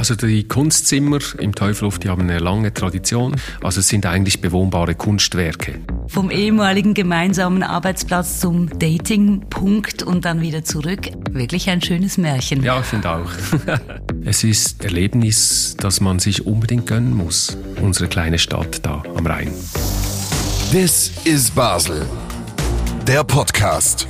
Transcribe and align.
Also 0.00 0.14
die 0.14 0.48
Kunstzimmer 0.48 1.18
im 1.40 1.54
Teufelhof, 1.54 1.98
die 1.98 2.08
haben 2.08 2.22
eine 2.22 2.38
lange 2.38 2.72
Tradition. 2.72 3.36
Also 3.62 3.80
es 3.80 3.88
sind 3.88 4.06
eigentlich 4.06 4.40
bewohnbare 4.40 4.94
Kunstwerke. 4.94 5.78
Vom 6.06 6.30
ehemaligen 6.30 6.94
gemeinsamen 6.94 7.62
Arbeitsplatz 7.62 8.40
zum 8.40 8.70
Datingpunkt 8.78 10.02
und 10.02 10.24
dann 10.24 10.40
wieder 10.40 10.64
zurück. 10.64 11.10
Wirklich 11.32 11.68
ein 11.68 11.82
schönes 11.82 12.16
Märchen. 12.16 12.62
Ja, 12.62 12.80
ich 12.80 12.86
finde 12.86 13.10
auch. 13.10 13.30
es 14.24 14.42
ist 14.42 14.82
Erlebnis, 14.82 15.76
das 15.78 16.00
man 16.00 16.18
sich 16.18 16.46
unbedingt 16.46 16.86
gönnen 16.86 17.14
muss. 17.14 17.58
Unsere 17.82 18.08
kleine 18.08 18.38
Stadt 18.38 18.80
da 18.86 19.02
am 19.14 19.26
Rhein. 19.26 19.52
This 20.72 21.12
is 21.24 21.50
Basel. 21.50 22.06
Der 23.06 23.22
Podcast. 23.22 24.08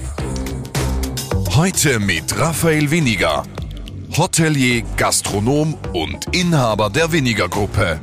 Heute 1.57 1.98
mit 1.98 2.38
Raphael 2.38 2.93
Winiger. 2.93 3.43
Hotelier, 4.16 4.82
Gastronom 4.96 5.79
und 5.92 6.34
Inhaber 6.34 6.91
der 6.91 7.12
Winiger 7.12 7.48
Gruppe. 7.48 8.01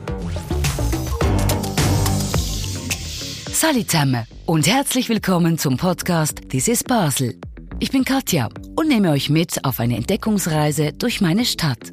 Salut 3.51 3.91
zusammen 3.91 4.25
und 4.45 4.67
herzlich 4.67 5.09
willkommen 5.09 5.57
zum 5.57 5.75
Podcast 5.75 6.49
This 6.49 6.69
is 6.69 6.83
Basel. 6.83 7.35
Ich 7.79 7.91
bin 7.91 8.05
Katja 8.05 8.47
und 8.75 8.87
nehme 8.87 9.11
euch 9.11 9.29
mit 9.29 9.65
auf 9.65 9.81
eine 9.81 9.97
Entdeckungsreise 9.97 10.93
durch 10.93 11.19
meine 11.19 11.43
Stadt. 11.43 11.91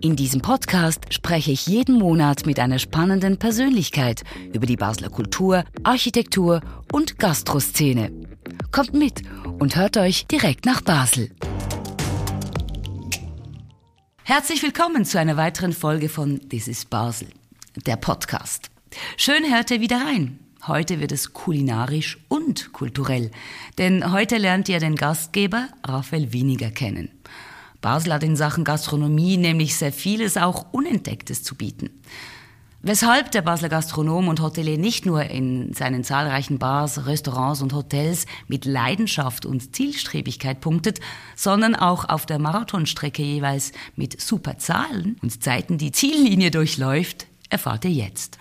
In 0.00 0.14
diesem 0.14 0.42
Podcast 0.42 1.12
spreche 1.12 1.50
ich 1.50 1.66
jeden 1.66 1.98
Monat 1.98 2.46
mit 2.46 2.60
einer 2.60 2.78
spannenden 2.78 3.36
Persönlichkeit 3.36 4.22
über 4.54 4.66
die 4.66 4.76
Basler 4.76 5.10
Kultur, 5.10 5.64
Architektur 5.82 6.60
und 6.92 7.18
Gastroszene. 7.18 8.12
Kommt 8.70 8.94
mit 8.94 9.22
und 9.58 9.74
hört 9.74 9.96
euch 9.96 10.26
direkt 10.28 10.66
nach 10.66 10.82
Basel. 10.82 11.30
Herzlich 14.28 14.60
willkommen 14.64 15.04
zu 15.04 15.20
einer 15.20 15.36
weiteren 15.36 15.72
Folge 15.72 16.08
von 16.08 16.48
This 16.48 16.66
is 16.66 16.84
Basel, 16.84 17.28
der 17.86 17.94
Podcast. 17.94 18.72
Schön 19.16 19.44
hört 19.54 19.70
ihr 19.70 19.80
wieder 19.80 20.04
rein. 20.04 20.40
Heute 20.66 20.98
wird 20.98 21.12
es 21.12 21.32
kulinarisch 21.32 22.18
und 22.26 22.72
kulturell, 22.72 23.30
denn 23.78 24.10
heute 24.10 24.38
lernt 24.38 24.68
ihr 24.68 24.80
den 24.80 24.96
Gastgeber 24.96 25.68
Raphael 25.84 26.32
Winiger 26.32 26.72
kennen. 26.72 27.12
Basel 27.80 28.14
hat 28.14 28.24
in 28.24 28.34
Sachen 28.34 28.64
Gastronomie 28.64 29.36
nämlich 29.36 29.76
sehr 29.76 29.92
vieles 29.92 30.36
auch 30.36 30.72
Unentdecktes 30.72 31.44
zu 31.44 31.54
bieten. 31.54 31.90
Weshalb 32.88 33.32
der 33.32 33.42
Basler 33.42 33.68
Gastronom 33.68 34.28
und 34.28 34.40
Hotelier 34.40 34.78
nicht 34.78 35.06
nur 35.06 35.24
in 35.24 35.72
seinen 35.72 36.04
zahlreichen 36.04 36.60
Bars, 36.60 37.04
Restaurants 37.04 37.60
und 37.60 37.72
Hotels 37.72 38.26
mit 38.46 38.64
Leidenschaft 38.64 39.44
und 39.44 39.74
Zielstrebigkeit 39.74 40.60
punktet, 40.60 41.00
sondern 41.34 41.74
auch 41.74 42.08
auf 42.08 42.26
der 42.26 42.38
Marathonstrecke 42.38 43.24
jeweils 43.24 43.72
mit 43.96 44.20
super 44.20 44.58
Zahlen 44.58 45.16
und 45.20 45.42
Zeiten 45.42 45.78
die 45.78 45.90
Ziellinie 45.90 46.52
durchläuft, 46.52 47.26
erfahrt 47.50 47.84
ihr 47.86 47.90
jetzt. 47.90 48.38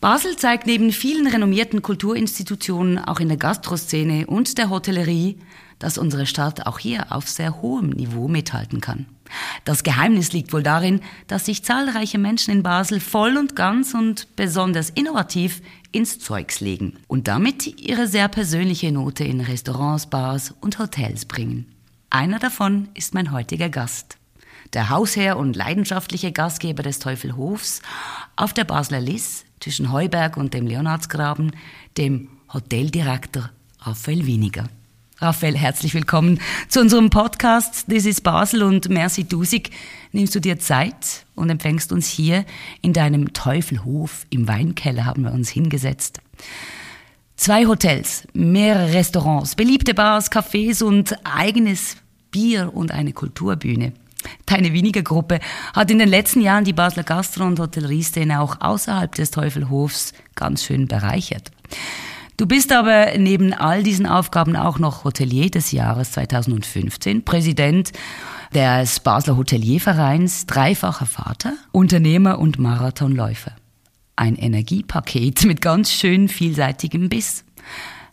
Basel 0.00 0.36
zeigt 0.36 0.68
neben 0.68 0.92
vielen 0.92 1.26
renommierten 1.26 1.82
Kulturinstitutionen 1.82 2.96
auch 2.96 3.18
in 3.18 3.26
der 3.26 3.38
Gastroszene 3.38 4.28
und 4.28 4.56
der 4.56 4.70
Hotellerie, 4.70 5.40
dass 5.80 5.98
unsere 5.98 6.26
Stadt 6.26 6.64
auch 6.68 6.78
hier 6.78 7.10
auf 7.10 7.28
sehr 7.28 7.60
hohem 7.60 7.90
Niveau 7.90 8.28
mithalten 8.28 8.80
kann. 8.80 9.06
Das 9.70 9.84
Geheimnis 9.84 10.32
liegt 10.32 10.52
wohl 10.52 10.64
darin, 10.64 11.00
dass 11.28 11.46
sich 11.46 11.62
zahlreiche 11.62 12.18
Menschen 12.18 12.52
in 12.52 12.64
Basel 12.64 12.98
voll 12.98 13.36
und 13.36 13.54
ganz 13.54 13.94
und 13.94 14.34
besonders 14.34 14.90
innovativ 14.90 15.62
ins 15.92 16.18
Zeugs 16.18 16.58
legen 16.58 16.94
und 17.06 17.28
damit 17.28 17.80
ihre 17.80 18.08
sehr 18.08 18.26
persönliche 18.26 18.90
Note 18.90 19.22
in 19.22 19.40
Restaurants, 19.40 20.06
Bars 20.06 20.52
und 20.60 20.80
Hotels 20.80 21.24
bringen. 21.24 21.72
Einer 22.10 22.40
davon 22.40 22.88
ist 22.94 23.14
mein 23.14 23.30
heutiger 23.30 23.68
Gast. 23.68 24.18
Der 24.72 24.90
Hausherr 24.90 25.36
und 25.36 25.54
leidenschaftliche 25.54 26.32
Gastgeber 26.32 26.82
des 26.82 26.98
Teufelhofs 26.98 27.80
auf 28.34 28.52
der 28.52 28.64
Basler 28.64 29.00
Liss 29.00 29.44
zwischen 29.60 29.92
Heuberg 29.92 30.36
und 30.36 30.52
dem 30.52 30.66
Leonardsgraben, 30.66 31.52
dem 31.96 32.28
Hoteldirektor 32.52 33.50
Raphael 33.78 34.26
Winiger. 34.26 34.64
Raphael, 35.22 35.54
herzlich 35.54 35.92
willkommen 35.92 36.40
zu 36.68 36.80
unserem 36.80 37.10
Podcast 37.10 37.88
This 37.90 38.06
is 38.06 38.22
Basel 38.22 38.62
und 38.62 38.88
merci 38.88 39.24
Dusig. 39.24 39.68
Nimmst 40.12 40.34
du 40.34 40.40
dir 40.40 40.58
Zeit 40.58 41.26
und 41.34 41.50
empfängst 41.50 41.92
uns 41.92 42.08
hier 42.08 42.46
in 42.80 42.94
deinem 42.94 43.34
Teufelhof 43.34 44.24
im 44.30 44.48
Weinkeller 44.48 45.04
haben 45.04 45.24
wir 45.24 45.32
uns 45.32 45.50
hingesetzt. 45.50 46.22
Zwei 47.36 47.66
Hotels, 47.66 48.26
mehrere 48.32 48.94
Restaurants, 48.94 49.56
beliebte 49.56 49.92
Bars, 49.92 50.32
Cafés 50.32 50.82
und 50.82 51.14
eigenes 51.22 51.98
Bier 52.30 52.70
und 52.72 52.90
eine 52.90 53.12
Kulturbühne. 53.12 53.92
Deine 54.46 54.72
Wiener 54.72 55.02
Gruppe 55.02 55.40
hat 55.74 55.90
in 55.90 55.98
den 55.98 56.08
letzten 56.08 56.40
Jahren 56.40 56.64
die 56.64 56.72
Basler 56.72 57.02
Gastro- 57.02 57.44
und 57.44 57.60
Hotellerieszene 57.60 58.40
auch 58.40 58.62
außerhalb 58.62 59.14
des 59.14 59.30
Teufelhofs 59.30 60.14
ganz 60.34 60.64
schön 60.64 60.88
bereichert. 60.88 61.50
Du 62.40 62.46
bist 62.46 62.72
aber 62.72 63.18
neben 63.18 63.52
all 63.52 63.82
diesen 63.82 64.06
Aufgaben 64.06 64.56
auch 64.56 64.78
noch 64.78 65.04
Hotelier 65.04 65.50
des 65.50 65.72
Jahres 65.72 66.12
2015, 66.12 67.22
Präsident 67.22 67.92
des 68.54 69.00
Basler 69.00 69.36
Hoteliervereins, 69.36 70.46
dreifacher 70.46 71.04
Vater, 71.04 71.52
Unternehmer 71.70 72.38
und 72.38 72.58
Marathonläufer. 72.58 73.52
Ein 74.16 74.36
Energiepaket 74.36 75.44
mit 75.44 75.60
ganz 75.60 75.92
schön 75.92 76.28
vielseitigem 76.28 77.10
Biss. 77.10 77.44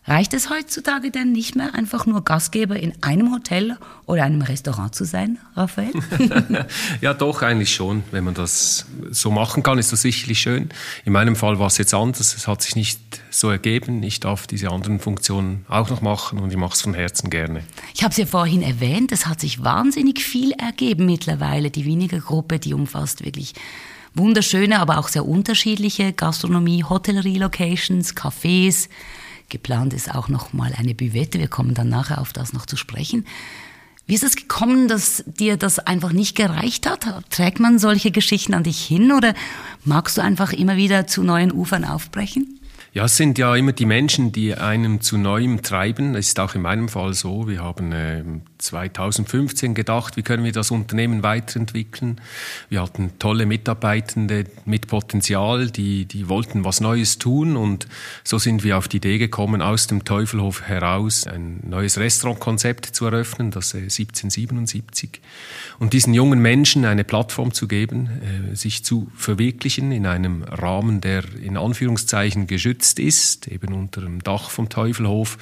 Reicht 0.08 0.32
es 0.32 0.48
heutzutage 0.48 1.10
denn 1.10 1.32
nicht 1.32 1.54
mehr, 1.54 1.74
einfach 1.74 2.06
nur 2.06 2.24
Gastgeber 2.24 2.76
in 2.76 2.94
einem 3.02 3.30
Hotel 3.30 3.76
oder 4.06 4.24
einem 4.24 4.40
Restaurant 4.40 4.94
zu 4.94 5.04
sein, 5.04 5.36
Raphael? 5.54 5.92
ja, 7.02 7.12
doch, 7.12 7.42
eigentlich 7.42 7.74
schon. 7.74 8.02
Wenn 8.10 8.24
man 8.24 8.32
das 8.32 8.86
so 9.10 9.30
machen 9.30 9.62
kann, 9.62 9.76
ist 9.76 9.92
das 9.92 10.00
sicherlich 10.00 10.40
schön. 10.40 10.70
In 11.04 11.12
meinem 11.12 11.36
Fall 11.36 11.58
war 11.58 11.66
es 11.66 11.76
jetzt 11.76 11.92
anders. 11.92 12.34
Es 12.34 12.48
hat 12.48 12.62
sich 12.62 12.74
nicht 12.74 12.98
so 13.28 13.50
ergeben. 13.50 14.02
Ich 14.02 14.18
darf 14.18 14.46
diese 14.46 14.70
anderen 14.70 14.98
Funktionen 14.98 15.66
auch 15.68 15.90
noch 15.90 16.00
machen 16.00 16.38
und 16.38 16.50
ich 16.50 16.56
mache 16.56 16.72
es 16.72 16.80
von 16.80 16.94
Herzen 16.94 17.28
gerne. 17.28 17.62
Ich 17.92 18.02
habe 18.02 18.12
es 18.12 18.16
ja 18.16 18.24
vorhin 18.24 18.62
erwähnt, 18.62 19.12
es 19.12 19.26
hat 19.26 19.40
sich 19.40 19.62
wahnsinnig 19.62 20.22
viel 20.22 20.52
ergeben 20.52 21.04
mittlerweile. 21.04 21.70
Die 21.70 21.84
Wiener 21.84 22.08
Gruppe, 22.08 22.58
die 22.58 22.72
umfasst 22.72 23.26
wirklich 23.26 23.52
wunderschöne, 24.14 24.80
aber 24.80 24.96
auch 24.96 25.08
sehr 25.08 25.26
unterschiedliche 25.26 26.14
Gastronomie, 26.14 26.82
Hotellerie-Locations, 26.82 28.16
Cafés, 28.16 28.88
Geplant 29.48 29.94
ist 29.94 30.14
auch 30.14 30.28
noch 30.28 30.52
mal 30.52 30.72
eine 30.76 30.94
Büvette. 30.94 31.38
Wir 31.38 31.48
kommen 31.48 31.74
dann 31.74 31.88
nachher 31.88 32.20
auf 32.20 32.32
das 32.32 32.52
noch 32.52 32.66
zu 32.66 32.76
sprechen. 32.76 33.26
Wie 34.06 34.14
ist 34.14 34.24
es 34.24 34.36
gekommen, 34.36 34.88
dass 34.88 35.22
dir 35.26 35.58
das 35.58 35.78
einfach 35.78 36.12
nicht 36.12 36.34
gereicht 36.34 36.88
hat? 36.88 37.06
Trägt 37.30 37.60
man 37.60 37.78
solche 37.78 38.10
Geschichten 38.10 38.54
an 38.54 38.62
dich 38.62 38.80
hin 38.80 39.12
oder 39.12 39.34
magst 39.84 40.16
du 40.16 40.22
einfach 40.22 40.52
immer 40.52 40.76
wieder 40.76 41.06
zu 41.06 41.22
neuen 41.22 41.52
Ufern 41.52 41.84
aufbrechen? 41.84 42.58
Ja, 42.94 43.04
es 43.04 43.16
sind 43.16 43.36
ja 43.36 43.54
immer 43.54 43.72
die 43.72 43.84
Menschen, 43.84 44.32
die 44.32 44.54
einem 44.54 45.02
zu 45.02 45.18
Neuem 45.18 45.62
treiben. 45.62 46.14
Das 46.14 46.28
ist 46.28 46.40
auch 46.40 46.54
in 46.54 46.62
meinem 46.62 46.88
Fall 46.88 47.12
so. 47.12 47.48
Wir 47.48 47.62
haben 47.62 47.92
äh, 47.92 48.24
2015 48.58 49.74
gedacht, 49.74 50.16
wie 50.16 50.22
können 50.22 50.44
wir 50.44 50.52
das 50.52 50.70
Unternehmen 50.70 51.22
weiterentwickeln. 51.22 52.20
Wir 52.68 52.82
hatten 52.82 53.12
tolle 53.18 53.46
Mitarbeitende 53.46 54.44
mit 54.64 54.88
Potenzial, 54.88 55.70
die, 55.70 56.04
die 56.04 56.28
wollten 56.28 56.64
was 56.64 56.80
Neues 56.80 57.18
tun 57.18 57.56
und 57.56 57.86
so 58.24 58.38
sind 58.38 58.64
wir 58.64 58.76
auf 58.76 58.88
die 58.88 58.98
Idee 58.98 59.18
gekommen, 59.18 59.62
aus 59.62 59.86
dem 59.86 60.04
Teufelhof 60.04 60.62
heraus 60.62 61.26
ein 61.26 61.60
neues 61.68 61.98
Restaurantkonzept 61.98 62.86
zu 62.86 63.06
eröffnen, 63.06 63.50
das 63.50 63.74
äh, 63.74 63.78
1777 63.78 65.20
und 65.78 65.92
diesen 65.92 66.12
jungen 66.14 66.40
Menschen 66.40 66.84
eine 66.84 67.04
Plattform 67.04 67.52
zu 67.54 67.68
geben, 67.68 68.08
äh, 68.52 68.56
sich 68.56 68.84
zu 68.84 69.10
verwirklichen 69.14 69.92
in 69.92 70.06
einem 70.06 70.42
Rahmen, 70.42 71.00
der 71.00 71.24
in 71.40 71.56
Anführungszeichen 71.56 72.46
geschützt 72.46 72.98
ist, 72.98 73.48
eben 73.48 73.72
unter 73.72 74.00
dem 74.00 74.22
Dach 74.22 74.50
vom 74.50 74.68
Teufelhof 74.68 75.38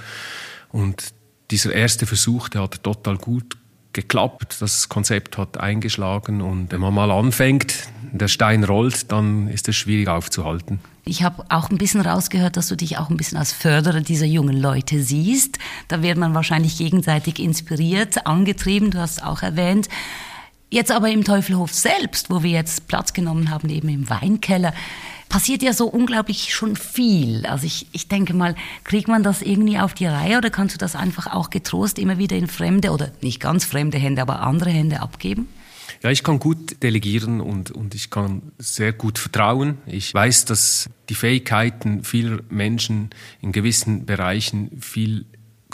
und 0.71 1.16
dieser 1.51 1.73
erste 1.73 2.07
Versuch, 2.07 2.49
der 2.49 2.63
hat 2.63 2.83
total 2.83 3.17
gut 3.17 3.57
geklappt. 3.93 4.57
Das 4.61 4.89
Konzept 4.89 5.39
hat 5.39 5.59
eingeschlagen 5.59 6.43
und 6.43 6.71
wenn 6.73 6.81
man 6.81 6.95
mal 6.95 7.11
anfängt, 7.11 7.89
der 8.13 8.29
Stein 8.29 8.65
rollt, 8.65 9.11
dann 9.11 9.49
ist 9.49 9.69
es 9.69 9.77
schwierig 9.77 10.09
aufzuhalten. 10.09 10.81
Ich 11.05 11.23
habe 11.23 11.45
auch 11.51 11.71
ein 11.71 11.79
bisschen 11.79 12.01
rausgehört, 12.01 12.57
dass 12.57 12.69
du 12.69 12.77
dich 12.77 12.99
auch 12.99 13.11
ein 13.11 13.17
bisschen 13.17 13.39
als 13.39 13.53
Förderer 13.53 14.01
dieser 14.01 14.27
jungen 14.27 14.61
Leute 14.61 15.03
siehst. 15.03 15.59
Da 15.89 16.03
wird 16.03 16.19
man 16.19 16.35
wahrscheinlich 16.35 16.79
gegenseitig 16.79 17.39
inspiriert, 17.39 18.27
angetrieben, 18.27 18.91
du 18.91 18.99
hast 18.99 19.23
auch 19.23 19.43
erwähnt. 19.43 19.89
Jetzt 20.69 20.91
aber 20.91 21.11
im 21.11 21.25
Teufelhof 21.25 21.73
selbst, 21.73 22.29
wo 22.29 22.43
wir 22.43 22.51
jetzt 22.51 22.89
Platz 22.89 23.13
genommen 23.13 23.51
haben, 23.51 23.69
eben 23.69 23.89
im 23.89 24.11
Weinkeller, 24.11 24.75
passiert 25.29 25.63
ja 25.63 25.73
so 25.73 25.87
unglaublich 25.87 26.53
schon 26.55 26.77
viel. 26.77 27.47
Also 27.47 27.67
ich, 27.67 27.87
ich 27.93 28.09
denke 28.09 28.35
mal, 28.35 28.57
kriegt 28.85 29.09
man 29.09 29.23
das 29.23 29.43
irgendwie 29.43 29.79
auf 29.79 29.95
die 29.95 30.07
Reihe 30.07 30.39
oder 30.39 30.51
kannst 30.51 30.75
du 30.75 30.79
das 30.79 30.97
einfach 30.97 31.33
auch 31.33 31.51
getrost 31.51 31.99
immer 31.99 32.19
wieder 32.19 32.37
in 32.37 32.49
fremde 32.49 32.91
oder 32.91 33.13
nicht 33.23 33.41
ganz 33.41 33.65
fremde 33.65 33.99
Hände, 33.99 34.23
aber 34.23 34.41
andere 34.41 34.71
Hände 34.71 35.01
abgeben? 35.01 35.49
Ja, 36.03 36.11
ich 36.11 36.23
kann 36.23 36.39
gut 36.39 36.83
delegieren 36.83 37.41
und, 37.41 37.71
und 37.71 37.95
ich 37.95 38.11
kann 38.11 38.43
sehr 38.59 38.93
gut 38.93 39.19
vertrauen. 39.19 39.79
Ich 39.87 40.13
weiß, 40.13 40.45
dass 40.45 40.91
die 41.09 41.15
Fähigkeiten 41.15 42.05
vieler 42.05 42.41
Menschen 42.49 43.11
in 43.41 43.53
gewissen 43.53 44.05
Bereichen 44.05 44.81
viel 44.81 45.27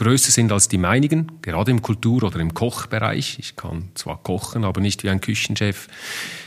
größer 0.03 0.33
sind 0.33 0.51
als 0.53 0.69
die 0.69 0.79
meinigen, 0.79 1.31
gerade 1.43 1.71
im 1.71 1.83
Kultur- 1.83 2.25
oder 2.25 2.41
im 2.41 2.55
Kochbereich. 2.55 3.39
Ich 3.39 3.57
kann 3.57 3.91
zwar 3.95 4.23
kochen, 4.23 4.65
aber 4.65 4.81
nicht 4.81 5.05
wie 5.05 5.11
ein 5.11 5.21
Küchenchef. 5.21 5.89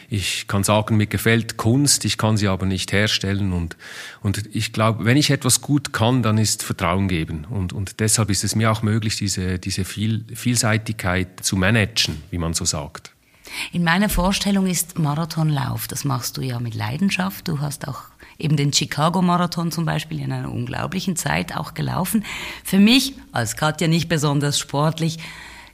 Ich 0.10 0.48
kann 0.48 0.64
sagen, 0.64 0.98
mir 0.98 1.08
gefällt 1.08 1.58
Kunst, 1.58 2.06
ich 2.06 2.18
kann 2.18 2.38
sie 2.38 2.48
aber 2.48 2.66
nicht 2.66 2.92
herstellen. 2.92 3.54
Und, 3.54 3.78
und 4.22 4.44
ich 4.54 4.74
glaube, 4.74 5.06
wenn 5.06 5.18
ich 5.18 5.30
etwas 5.30 5.62
gut 5.62 5.94
kann, 5.94 6.22
dann 6.22 6.38
ist 6.38 6.64
Vertrauen 6.64 7.08
geben. 7.08 7.46
Und, 7.50 7.74
und 7.74 8.00
deshalb 8.00 8.30
ist 8.30 8.44
es 8.44 8.56
mir 8.56 8.72
auch 8.72 8.82
möglich, 8.82 9.16
diese, 9.16 9.58
diese 9.58 9.86
Viel, 9.86 10.26
Vielseitigkeit 10.34 11.44
zu 11.44 11.56
managen, 11.56 12.22
wie 12.30 12.38
man 12.38 12.54
so 12.54 12.66
sagt. 12.66 13.12
In 13.72 13.84
meiner 13.84 14.10
Vorstellung 14.10 14.68
ist 14.68 15.00
Marathonlauf, 15.00 15.88
das 15.88 16.04
machst 16.04 16.38
du 16.38 16.42
ja 16.42 16.60
mit 16.60 16.76
Leidenschaft. 16.76 17.48
Du 17.48 17.60
hast 17.60 17.88
auch 17.88 18.02
eben 18.38 18.58
den 18.58 18.74
Chicago-Marathon 18.74 19.72
zum 19.72 19.86
Beispiel 19.86 20.22
in 20.22 20.32
einer 20.32 20.52
unglaublichen 20.52 21.16
Zeit 21.16 21.56
auch 21.56 21.74
gelaufen. 21.74 22.24
Für 22.64 22.80
mich, 22.80 23.14
als 23.32 23.56
Katja 23.56 23.88
nicht 23.88 24.10
besonders 24.10 24.60
sportlich, 24.60 25.20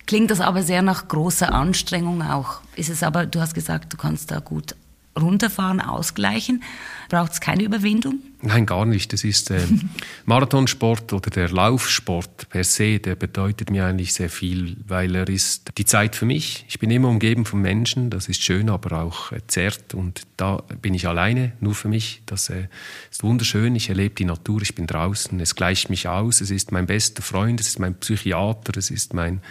klingt 0.05 0.31
das 0.31 0.41
aber 0.41 0.63
sehr 0.63 0.81
nach 0.81 1.07
großer 1.07 1.53
Anstrengung 1.53 2.21
auch. 2.21 2.61
Ist 2.75 2.89
es 2.89 3.03
aber, 3.03 3.25
du 3.25 3.39
hast 3.39 3.53
gesagt, 3.53 3.93
du 3.93 3.97
kannst 3.97 4.31
da 4.31 4.39
gut 4.39 4.75
runterfahren, 5.19 5.81
ausgleichen. 5.81 6.63
Braucht 7.09 7.33
es 7.33 7.41
keine 7.41 7.63
Überwindung? 7.63 8.19
Nein, 8.41 8.65
gar 8.65 8.85
nicht. 8.85 9.11
Das 9.11 9.23
ist 9.23 9.51
äh, 9.51 9.59
Marathonsport 10.25 11.11
oder 11.11 11.29
der 11.29 11.49
Laufsport 11.49 12.49
per 12.49 12.63
se, 12.63 12.99
der 12.99 13.15
bedeutet 13.15 13.69
mir 13.69 13.85
eigentlich 13.85 14.13
sehr 14.13 14.29
viel, 14.29 14.77
weil 14.87 15.13
er 15.15 15.27
ist 15.27 15.77
die 15.77 15.85
Zeit 15.85 16.15
für 16.15 16.25
mich. 16.25 16.65
Ich 16.69 16.79
bin 16.79 16.89
immer 16.89 17.09
umgeben 17.09 17.45
von 17.45 17.61
Menschen, 17.61 18.09
das 18.09 18.29
ist 18.29 18.41
schön, 18.41 18.69
aber 18.69 19.01
auch 19.01 19.31
äh, 19.33 19.41
zerrt 19.47 19.93
und 19.93 20.21
da 20.37 20.63
bin 20.81 20.93
ich 20.93 21.07
alleine, 21.07 21.51
nur 21.59 21.75
für 21.75 21.89
mich. 21.89 22.21
Das 22.25 22.49
äh, 22.49 22.67
ist 23.11 23.23
wunderschön. 23.23 23.75
Ich 23.75 23.89
erlebe 23.89 24.15
die 24.15 24.25
Natur, 24.25 24.61
ich 24.61 24.73
bin 24.73 24.87
draußen, 24.87 25.39
es 25.41 25.55
gleicht 25.55 25.89
mich 25.89 26.07
aus, 26.07 26.39
es 26.39 26.49
ist 26.49 26.71
mein 26.71 26.85
bester 26.85 27.21
Freund, 27.21 27.59
es 27.59 27.67
ist 27.67 27.79
mein 27.79 27.95
Psychiater, 27.95 28.77
es 28.77 28.89
ist 28.89 29.13
mein 29.13 29.41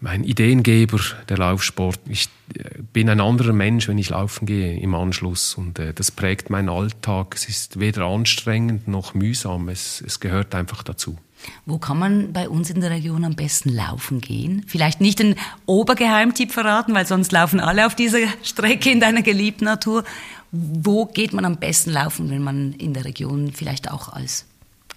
mein 0.00 0.24
Ideengeber, 0.24 1.00
der 1.28 1.38
Laufsport. 1.38 2.00
Ich 2.08 2.28
äh, 2.54 2.82
bin 2.92 3.08
ein 3.08 3.20
anderer 3.20 3.52
Mensch, 3.52 3.88
wenn 3.88 3.98
ich 3.98 4.10
laufen 4.10 4.46
gehe 4.46 4.78
im 4.78 4.94
Anschluss 4.94 5.54
und 5.54 5.78
äh, 5.78 5.92
das 5.92 6.10
prägt 6.10 6.50
meinen 6.50 6.68
Alltag. 6.68 7.34
Es 7.34 7.48
ist 7.48 7.80
weder 7.80 8.04
anstrengend 8.04 8.88
noch 8.88 9.14
mühsam, 9.14 9.68
es, 9.68 10.02
es 10.06 10.20
gehört 10.20 10.54
einfach 10.54 10.82
dazu. 10.82 11.18
Wo 11.66 11.78
kann 11.78 11.98
man 11.98 12.32
bei 12.32 12.48
uns 12.48 12.70
in 12.70 12.80
der 12.80 12.90
Region 12.90 13.24
am 13.24 13.34
besten 13.34 13.70
laufen 13.70 14.20
gehen? 14.20 14.64
Vielleicht 14.66 15.00
nicht 15.00 15.20
den 15.20 15.36
Obergeheimtipp 15.66 16.52
verraten, 16.52 16.94
weil 16.94 17.06
sonst 17.06 17.30
laufen 17.30 17.60
alle 17.60 17.86
auf 17.86 17.94
dieser 17.94 18.18
Strecke 18.42 18.90
in 18.90 19.00
deiner 19.00 19.22
geliebten 19.22 19.64
Natur. 19.64 20.04
Wo 20.50 21.06
geht 21.06 21.32
man 21.32 21.44
am 21.44 21.58
besten 21.58 21.90
laufen, 21.90 22.30
wenn 22.30 22.42
man 22.42 22.72
in 22.72 22.94
der 22.94 23.04
Region 23.04 23.52
vielleicht 23.52 23.90
auch 23.90 24.08
als 24.08 24.46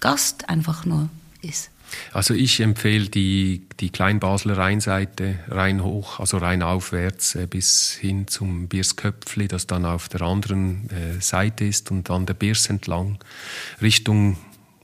Gast 0.00 0.48
einfach 0.48 0.84
nur 0.84 1.08
ist? 1.42 1.70
Also 2.12 2.34
ich 2.34 2.60
empfehle 2.60 3.08
die, 3.08 3.66
die 3.80 3.90
Kleinbasler 3.90 4.56
Rheinseite 4.56 5.38
rein 5.48 5.82
hoch, 5.82 6.20
also 6.20 6.38
rein 6.38 6.62
aufwärts 6.62 7.34
äh, 7.34 7.46
bis 7.46 7.92
hin 7.92 8.26
zum 8.28 8.68
Biersköpfli, 8.68 9.48
das 9.48 9.66
dann 9.66 9.84
auf 9.84 10.08
der 10.08 10.22
anderen 10.22 10.88
äh, 10.90 11.20
Seite 11.20 11.64
ist 11.64 11.90
und 11.90 12.10
dann 12.10 12.26
der 12.26 12.34
Biers 12.34 12.68
entlang 12.68 13.18
Richtung 13.80 14.36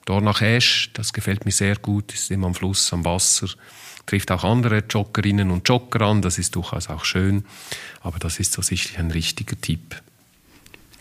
Dornach 0.04 0.40
Esch. 0.40 0.90
Das 0.94 1.12
gefällt 1.12 1.44
mir 1.44 1.52
sehr 1.52 1.76
gut, 1.76 2.14
ist 2.14 2.30
immer 2.30 2.46
am 2.46 2.54
Fluss, 2.54 2.92
am 2.92 3.04
Wasser. 3.04 3.48
Trifft 4.06 4.30
auch 4.30 4.42
andere 4.42 4.84
Joggerinnen 4.88 5.50
und 5.50 5.68
Jogger 5.68 6.00
an, 6.00 6.22
das 6.22 6.38
ist 6.38 6.56
durchaus 6.56 6.88
auch 6.88 7.04
schön. 7.04 7.44
Aber 8.00 8.18
das 8.18 8.40
ist 8.40 8.54
so 8.54 8.62
sicherlich 8.62 8.98
ein 8.98 9.10
richtiger 9.10 9.60
Tipp. 9.60 10.00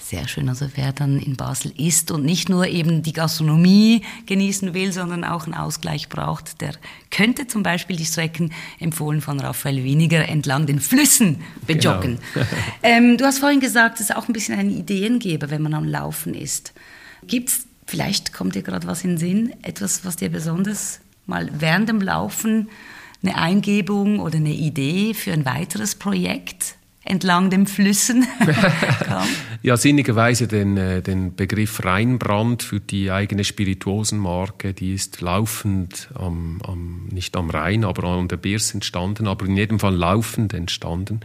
Sehr 0.09 0.25
schön. 0.30 0.48
Also 0.48 0.68
wer 0.75 0.94
dann 0.94 1.19
in 1.19 1.36
Basel 1.36 1.74
ist 1.75 2.12
und 2.12 2.24
nicht 2.24 2.48
nur 2.48 2.65
eben 2.65 3.04
die 3.04 3.12
Gastronomie 3.12 4.04
genießen 4.25 4.74
will, 4.74 4.94
sondern 4.94 5.25
auch 5.25 5.44
einen 5.44 5.54
Ausgleich 5.54 6.07
braucht, 6.07 6.62
der 6.62 6.75
könnte 7.12 7.48
zum 7.48 7.62
Beispiel 7.62 7.98
die 7.98 8.06
Strecken 8.06 8.54
empfohlen 8.80 9.19
von 9.19 9.38
Raphael 9.42 9.83
Weniger 9.83 10.25
entlang 10.25 10.65
den 10.65 10.80
Flüssen 10.80 11.42
bejoggen. 11.65 12.19
Genau. 12.33 12.45
ähm, 12.83 13.18
du 13.18 13.25
hast 13.25 13.39
vorhin 13.39 13.59
gesagt, 13.59 13.95
es 13.95 14.09
ist 14.09 14.15
auch 14.15 14.30
ein 14.30 14.33
bisschen 14.33 14.57
ein 14.57 14.69
Ideengeber, 14.69 15.50
wenn 15.50 15.62
man 15.62 15.74
am 15.74 15.83
Laufen 15.83 16.33
ist. 16.33 16.71
Gibt 17.24 17.50
es, 17.50 17.65
vielleicht 17.86 18.31
kommt 18.31 18.56
dir 18.56 18.63
gerade 18.63 18.88
was 18.88 19.03
in 19.03 19.10
den 19.10 19.18
Sinn, 19.18 19.53
etwas, 19.62 20.06
was 20.06 20.15
dir 20.15 20.30
besonders 20.30 21.01
mal 21.25 21.50
während 21.60 21.89
dem 21.89 22.00
Laufen 22.00 22.69
eine 23.21 23.36
Eingebung 23.36 24.21
oder 24.21 24.38
eine 24.38 24.53
Idee 24.53 25.13
für 25.13 25.33
ein 25.33 25.44
weiteres 25.44 25.95
Projekt 25.95 26.77
entlang 27.07 27.50
den 27.50 27.68
Flüssen 27.68 28.27
kam? 29.06 29.27
ja, 29.63 29.77
sinnigerweise 29.77 30.48
den, 30.48 30.77
äh, 30.77 31.01
den 31.01 31.36
Begriff 31.36 31.83
Rheinbrand 31.83 32.63
für 32.63 32.80
die 32.80 33.12
eigene 33.12 33.44
Spirituosenmarke, 33.44 34.74
die 34.74 34.94
ist 34.94 35.21
laufend, 35.21 36.09
am, 36.13 36.62
am, 36.63 37.07
nicht 37.12 37.36
am 37.36 37.50
Rhein, 37.50 37.83
aber 37.83 38.04
an 38.06 38.27
der 38.27 38.38
Birs 38.38 38.74
entstanden, 38.74 39.27
aber 39.27 39.45
in 39.45 39.57
jedem 39.57 39.80
Fall 39.80 39.95
laufend 39.95 40.54
entstanden. 40.54 41.21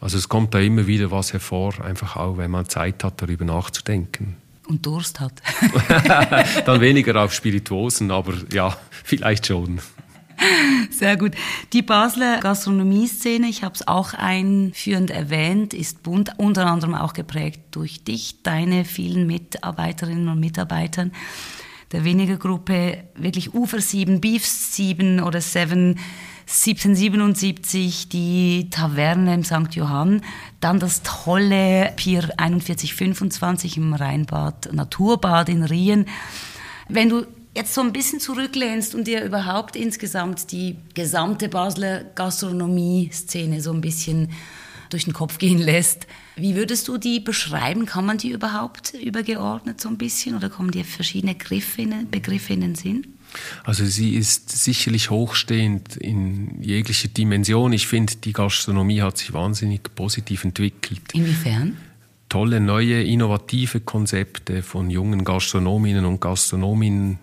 Also 0.00 0.18
es 0.18 0.28
kommt 0.28 0.54
da 0.54 0.60
immer 0.60 0.86
wieder 0.86 1.10
was 1.10 1.32
hervor, 1.32 1.84
einfach 1.84 2.16
auch, 2.16 2.38
wenn 2.38 2.50
man 2.50 2.68
Zeit 2.68 3.04
hat, 3.04 3.20
darüber 3.20 3.44
nachzudenken. 3.44 4.36
Und 4.66 4.86
Durst 4.86 5.20
hat. 5.20 5.42
Dann 6.66 6.80
weniger 6.80 7.22
auf 7.22 7.34
Spirituosen, 7.34 8.10
aber 8.10 8.32
ja, 8.52 8.76
vielleicht 9.02 9.46
schon. 9.46 9.80
Sehr 10.90 11.16
gut. 11.16 11.32
Die 11.72 11.82
Basler 11.82 12.40
Gastronomieszene, 12.40 13.46
ich 13.48 13.62
habe 13.62 13.74
es 13.74 13.86
auch 13.86 14.14
einführend 14.14 15.10
erwähnt, 15.10 15.74
ist 15.74 16.02
bunt, 16.02 16.32
unter 16.38 16.66
anderem 16.66 16.94
auch 16.94 17.12
geprägt 17.12 17.60
durch 17.72 18.04
dich, 18.04 18.42
deine 18.42 18.84
vielen 18.84 19.26
Mitarbeiterinnen 19.26 20.28
und 20.28 20.40
Mitarbeitern 20.40 21.12
der 21.94 22.02
weniger 22.02 22.38
Gruppe, 22.38 23.04
wirklich 23.14 23.54
Ufer 23.54 23.80
7, 23.80 24.20
Beef 24.20 24.44
7 24.44 25.20
oder 25.20 25.40
7, 25.40 25.96
1777, 26.46 28.08
die 28.08 28.68
Taverne 28.68 29.32
im 29.32 29.44
St. 29.44 29.74
Johann, 29.76 30.20
dann 30.58 30.80
das 30.80 31.02
tolle 31.04 31.92
Pier 31.94 32.22
4125 32.36 33.76
im 33.76 33.94
Rheinbad, 33.94 34.72
Naturbad 34.72 35.48
in 35.48 35.62
Rien. 35.62 36.06
Wenn 36.88 37.10
du 37.10 37.26
jetzt 37.54 37.74
so 37.74 37.80
ein 37.80 37.92
bisschen 37.92 38.20
zurücklehnst 38.20 38.94
und 38.94 39.06
dir 39.06 39.24
überhaupt 39.24 39.76
insgesamt 39.76 40.52
die 40.52 40.76
gesamte 40.94 41.48
Basler 41.48 42.04
Gastronomie-Szene 42.14 43.60
so 43.60 43.72
ein 43.72 43.80
bisschen 43.80 44.30
durch 44.90 45.04
den 45.04 45.12
Kopf 45.12 45.38
gehen 45.38 45.58
lässt, 45.58 46.06
wie 46.36 46.54
würdest 46.56 46.88
du 46.88 46.98
die 46.98 47.20
beschreiben? 47.20 47.86
Kann 47.86 48.06
man 48.06 48.18
die 48.18 48.30
überhaupt 48.30 48.94
übergeordnet 48.94 49.80
so 49.80 49.88
ein 49.88 49.98
bisschen 49.98 50.36
oder 50.36 50.48
kommen 50.48 50.70
dir 50.70 50.84
verschiedene 50.84 51.34
Griffe, 51.34 51.86
Begriffe 52.10 52.52
in 52.52 52.60
den 52.60 52.74
Sinn? 52.74 53.06
Also 53.64 53.84
sie 53.84 54.14
ist 54.14 54.50
sicherlich 54.50 55.10
hochstehend 55.10 55.96
in 55.96 56.62
jeglicher 56.62 57.08
Dimension. 57.08 57.72
Ich 57.72 57.86
finde, 57.86 58.14
die 58.16 58.32
Gastronomie 58.32 59.02
hat 59.02 59.18
sich 59.18 59.32
wahnsinnig 59.32 59.94
positiv 59.94 60.44
entwickelt. 60.44 61.02
Inwiefern? 61.12 61.76
Tolle, 62.28 62.60
neue, 62.60 63.02
innovative 63.02 63.80
Konzepte 63.80 64.62
von 64.62 64.90
jungen 64.90 65.24
Gastronominnen 65.24 66.04
und 66.04 66.20
Gastronominnen, 66.20 67.18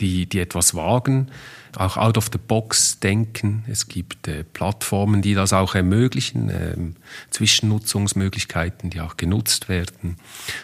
die, 0.00 0.26
die 0.26 0.40
etwas 0.40 0.74
wagen, 0.74 1.28
auch 1.76 1.96
out 1.96 2.18
of 2.18 2.30
the 2.32 2.38
box 2.38 2.98
denken. 3.00 3.64
Es 3.68 3.88
gibt 3.88 4.26
äh, 4.28 4.44
Plattformen, 4.44 5.22
die 5.22 5.34
das 5.34 5.52
auch 5.52 5.74
ermöglichen, 5.74 6.50
äh, 6.50 6.76
Zwischennutzungsmöglichkeiten, 7.30 8.90
die 8.90 9.00
auch 9.00 9.16
genutzt 9.16 9.68
werden. 9.68 10.16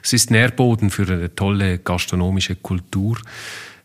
Es 0.02 0.12
ist 0.12 0.30
Nährboden 0.30 0.90
für 0.90 1.06
eine 1.06 1.34
tolle 1.34 1.78
gastronomische 1.78 2.56
Kultur. 2.56 3.18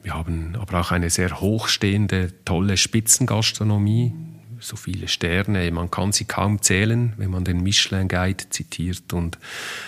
Wir 0.03 0.15
haben 0.15 0.55
aber 0.59 0.79
auch 0.79 0.91
eine 0.91 1.09
sehr 1.09 1.41
hochstehende, 1.41 2.33
tolle 2.43 2.77
Spitzengastronomie. 2.77 4.13
So 4.59 4.75
viele 4.75 5.07
Sterne, 5.07 5.71
man 5.71 5.89
kann 5.89 6.11
sie 6.11 6.25
kaum 6.25 6.61
zählen, 6.61 7.13
wenn 7.17 7.31
man 7.31 7.43
den 7.43 7.61
Michelin 7.63 8.07
Guide 8.07 8.49
zitiert. 8.49 9.11
Und 9.11 9.39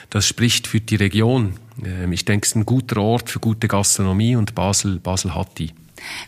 das 0.09 0.27
spricht 0.27 0.67
für 0.67 0.81
die 0.81 0.95
Region. 0.95 1.53
Ähm, 1.83 2.11
ich 2.11 2.25
denke, 2.25 2.45
es 2.45 2.51
ist 2.51 2.55
ein 2.55 2.65
guter 2.65 3.01
Ort 3.01 3.29
für 3.29 3.39
gute 3.39 3.67
Gastronomie 3.67 4.35
und 4.35 4.55
Basel, 4.55 4.99
Basel 4.99 5.33
hat 5.35 5.57
die. 5.57 5.71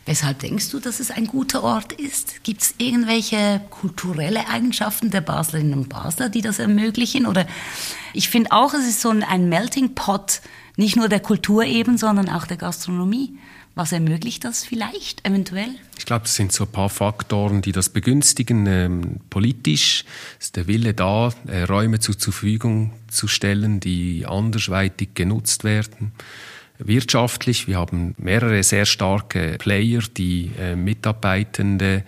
Weshalb 0.06 0.40
denkst 0.40 0.70
du, 0.70 0.80
dass 0.80 1.00
es 1.00 1.12
ein 1.12 1.28
guter 1.28 1.64
Ort 1.64 1.94
ist? 1.94 2.44
Gibt 2.44 2.62
es 2.62 2.76
irgendwelche 2.78 3.62
kulturelle 3.70 4.48
Eigenschaften 4.48 5.12
der 5.12 5.22
Baslerinnen 5.22 5.74
und 5.74 5.90
Basler, 5.90 6.30
die 6.30 6.42
das 6.42 6.60
ermöglichen? 6.60 7.26
Oder 7.26 7.46
ich 8.14 8.30
finde 8.30 8.52
auch, 8.52 8.74
es 8.74 8.88
ist 8.88 9.02
so 9.02 9.10
ein 9.10 9.50
Melting 9.50 9.96
Pot, 9.96 10.42
nicht 10.78 10.96
nur 10.96 11.10
der 11.10 11.20
Kultur 11.20 11.66
eben, 11.66 11.98
sondern 11.98 12.30
auch 12.30 12.48
der 12.48 12.58
Gastronomie. 12.58 13.38
Was 13.76 13.92
ermöglicht 13.92 14.46
das 14.46 14.64
vielleicht, 14.64 15.28
eventuell? 15.28 15.68
Ich 15.98 16.06
glaube, 16.06 16.26
es 16.26 16.36
sind 16.36 16.54
so 16.54 16.64
ein 16.64 16.72
paar 16.72 16.90
Faktoren, 16.90 17.62
die 17.62 17.74
das 17.74 17.90
begünstigen. 17.90 18.66
Ähm, 18.68 19.20
politisch 19.30 20.06
ist 20.40 20.56
der 20.56 20.68
Wille 20.68 20.94
da, 20.94 21.34
äh, 21.48 21.64
Räume 21.64 22.00
zur 22.00 22.16
Verfügung 22.16 22.94
zu 23.10 23.28
stellen, 23.28 23.82
die 23.82 24.26
andersweitig 24.26 25.10
genutzt 25.14 25.66
werden. 25.66 26.14
Wirtschaftlich. 26.78 27.68
Wir 27.68 27.78
haben 27.78 28.16
mehrere 28.18 28.64
sehr 28.64 28.86
starke 28.86 29.56
Player, 29.58 30.02
die 30.16 30.52
äh, 30.60 30.76
Mitarbeitende 30.76 32.04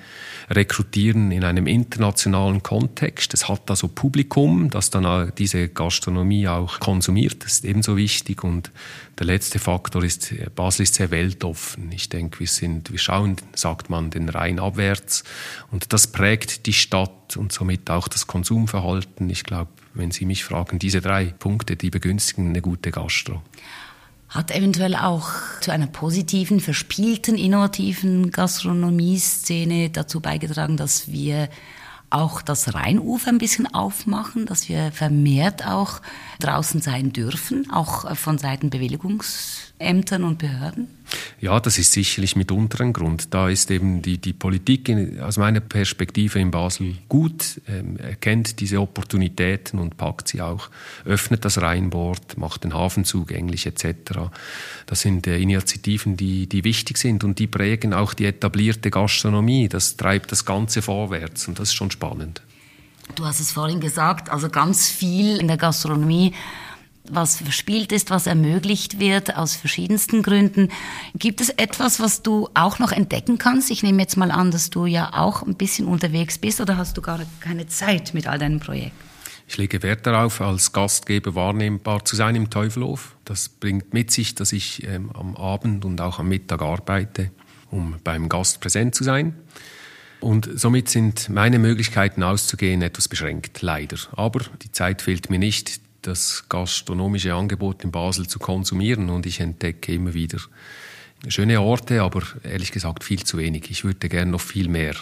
rekrutieren 0.49 1.31
in 1.31 1.43
einem 1.43 1.67
internationalen 1.67 2.63
Kontext. 2.63 3.33
Es 3.33 3.47
hat 3.47 3.69
also 3.69 3.87
Publikum, 3.87 4.69
das 4.69 4.89
dann 4.89 5.31
diese 5.37 5.69
Gastronomie 5.69 6.47
auch 6.47 6.79
konsumiert. 6.79 7.43
Das 7.43 7.53
ist 7.53 7.65
ebenso 7.65 7.97
wichtig. 7.97 8.43
Und 8.43 8.71
der 9.19 9.25
letzte 9.25 9.59
Faktor 9.59 10.03
ist, 10.03 10.33
Basel 10.55 10.83
ist 10.83 10.95
sehr 10.95 11.11
weltoffen. 11.11 11.91
Ich 11.91 12.09
denke, 12.09 12.39
wir 12.39 12.47
sind, 12.47 12.91
wir 12.91 12.99
schauen, 12.99 13.37
sagt 13.53 13.89
man, 13.89 14.09
den 14.09 14.29
Rhein 14.29 14.59
abwärts. 14.59 15.23
Und 15.71 15.91
das 15.93 16.07
prägt 16.07 16.65
die 16.65 16.73
Stadt 16.73 17.35
und 17.35 17.51
somit 17.51 17.89
auch 17.89 18.07
das 18.07 18.27
Konsumverhalten. 18.27 19.29
Ich 19.29 19.43
glaube, 19.43 19.71
wenn 19.93 20.11
Sie 20.11 20.25
mich 20.25 20.43
fragen, 20.43 20.79
diese 20.79 21.01
drei 21.01 21.25
Punkte, 21.25 21.75
die 21.75 21.89
begünstigen 21.89 22.49
eine 22.49 22.61
gute 22.61 22.91
Gastro 22.91 23.41
hat 24.37 24.51
eventuell 24.51 24.95
auch 24.95 25.31
zu 25.61 25.71
einer 25.71 25.87
positiven, 25.87 26.59
verspielten, 26.59 27.37
innovativen 27.37 28.29
Gastronomie-Szene 28.29 29.89
dazu 29.89 30.19
beigetragen, 30.21 30.77
dass 30.77 31.11
wir 31.11 31.49
auch 32.11 32.43
das 32.43 32.75
Rheinufer 32.75 33.29
ein 33.29 33.39
bisschen 33.39 33.73
aufmachen, 33.73 34.45
dass 34.45 34.69
wir 34.69 34.91
vermehrt 34.91 35.65
auch 35.65 36.01
draußen 36.39 36.81
sein 36.81 37.11
dürfen, 37.11 37.71
auch 37.71 38.15
von 38.15 38.37
Seiten 38.37 38.69
Bewilligungsämtern 39.77 40.23
und 40.23 40.37
Behörden? 40.37 40.87
Ja, 41.39 41.59
das 41.59 41.77
ist 41.77 41.93
sicherlich 41.93 42.35
mitunter 42.35 42.83
ein 42.83 42.93
Grund. 42.93 43.33
Da 43.33 43.47
ist 43.47 43.71
eben 43.71 44.01
die, 44.01 44.17
die 44.17 44.33
Politik 44.33 44.89
in, 44.89 45.21
aus 45.21 45.37
meiner 45.37 45.59
Perspektive 45.59 46.39
in 46.39 46.51
Basel 46.51 46.95
gut, 47.07 47.61
ähm, 47.67 47.97
erkennt 47.97 48.59
diese 48.59 48.81
Opportunitäten 48.81 49.79
und 49.79 49.97
packt 49.97 50.27
sie 50.29 50.41
auch, 50.41 50.69
öffnet 51.05 51.45
das 51.45 51.61
Rheinbord, 51.61 52.37
macht 52.37 52.63
den 52.63 52.73
Hafen 52.73 53.05
zugänglich 53.05 53.65
etc. 53.65 54.31
Das 54.85 55.01
sind 55.01 55.27
äh, 55.27 55.37
Initiativen, 55.37 56.17
die, 56.17 56.47
die 56.47 56.63
wichtig 56.63 56.97
sind 56.97 57.23
und 57.23 57.39
die 57.39 57.47
prägen 57.47 57.93
auch 57.93 58.13
die 58.13 58.25
etablierte 58.25 58.91
Gastronomie. 58.91 59.69
Das 59.69 59.95
treibt 59.95 60.31
das 60.31 60.43
Ganze 60.43 60.81
vorwärts 60.81 61.47
und 61.47 61.59
das 61.59 61.69
ist 61.69 61.75
schon 61.75 61.91
spannend. 61.91 62.41
Du 63.15 63.25
hast 63.25 63.39
es 63.39 63.51
vorhin 63.51 63.79
gesagt, 63.79 64.29
also 64.29 64.49
ganz 64.49 64.89
viel 64.89 65.37
in 65.37 65.47
der 65.47 65.55
Gastronomie 65.55 66.33
was 67.11 67.37
verspielt 67.37 67.91
ist, 67.91 68.09
was 68.09 68.27
ermöglicht 68.27 68.99
wird 68.99 69.35
aus 69.35 69.55
verschiedensten 69.55 70.23
Gründen. 70.23 70.69
Gibt 71.15 71.41
es 71.41 71.49
etwas, 71.49 71.99
was 71.99 72.21
du 72.21 72.49
auch 72.53 72.79
noch 72.79 72.91
entdecken 72.91 73.37
kannst? 73.37 73.71
Ich 73.71 73.83
nehme 73.83 74.01
jetzt 74.01 74.17
mal 74.17 74.31
an, 74.31 74.51
dass 74.51 74.69
du 74.69 74.85
ja 74.85 75.13
auch 75.13 75.43
ein 75.43 75.55
bisschen 75.55 75.87
unterwegs 75.87 76.37
bist 76.37 76.61
oder 76.61 76.77
hast 76.77 76.97
du 76.97 77.01
gar 77.01 77.19
keine 77.39 77.67
Zeit 77.67 78.13
mit 78.13 78.27
all 78.27 78.39
deinen 78.39 78.59
Projekten? 78.59 79.07
Ich 79.49 79.57
lege 79.57 79.81
Wert 79.81 80.05
darauf, 80.05 80.41
als 80.41 80.73
Gastgeber 80.73 81.33
wahrnehmbar 81.33 82.03
zu 82.03 82.17
sein 82.17 82.35
im 82.35 82.49
Teufelhof. 82.49 83.15
Das 83.23 83.47
bringt 83.47 83.93
mit 83.93 84.11
sich, 84.11 84.35
dass 84.35 84.51
ich 84.51 84.83
ähm, 84.85 85.09
am 85.13 85.37
Abend 85.37 85.85
und 85.85 86.01
auch 86.01 86.19
am 86.19 86.27
Mittag 86.27 86.61
arbeite, 86.61 87.31
um 87.71 87.95
beim 88.03 88.27
Gast 88.27 88.59
präsent 88.59 88.93
zu 88.93 89.05
sein. 89.05 89.35
Und 90.19 90.49
somit 90.53 90.89
sind 90.89 91.29
meine 91.29 91.59
Möglichkeiten 91.59 92.23
auszugehen 92.23 92.81
etwas 92.81 93.07
beschränkt, 93.07 93.61
leider. 93.61 93.97
Aber 94.13 94.41
die 94.63 94.71
Zeit 94.71 95.01
fehlt 95.01 95.29
mir 95.29 95.39
nicht, 95.39 95.79
das 96.07 96.45
gastronomische 96.47 97.33
Angebot 97.33 97.83
in 97.83 97.91
Basel 97.91 98.27
zu 98.27 98.39
konsumieren 98.39 99.09
und 99.09 99.25
ich 99.25 99.41
entdecke 99.41 99.93
immer 99.93 100.13
wieder 100.13 100.39
schöne 101.27 101.61
Orte, 101.61 102.01
aber 102.01 102.23
ehrlich 102.43 102.71
gesagt 102.71 103.03
viel 103.03 103.23
zu 103.23 103.37
wenig. 103.37 103.69
Ich 103.69 103.83
würde 103.83 104.07
gerne 104.07 104.31
noch 104.31 104.41
viel 104.41 104.69
mehr. 104.69 104.95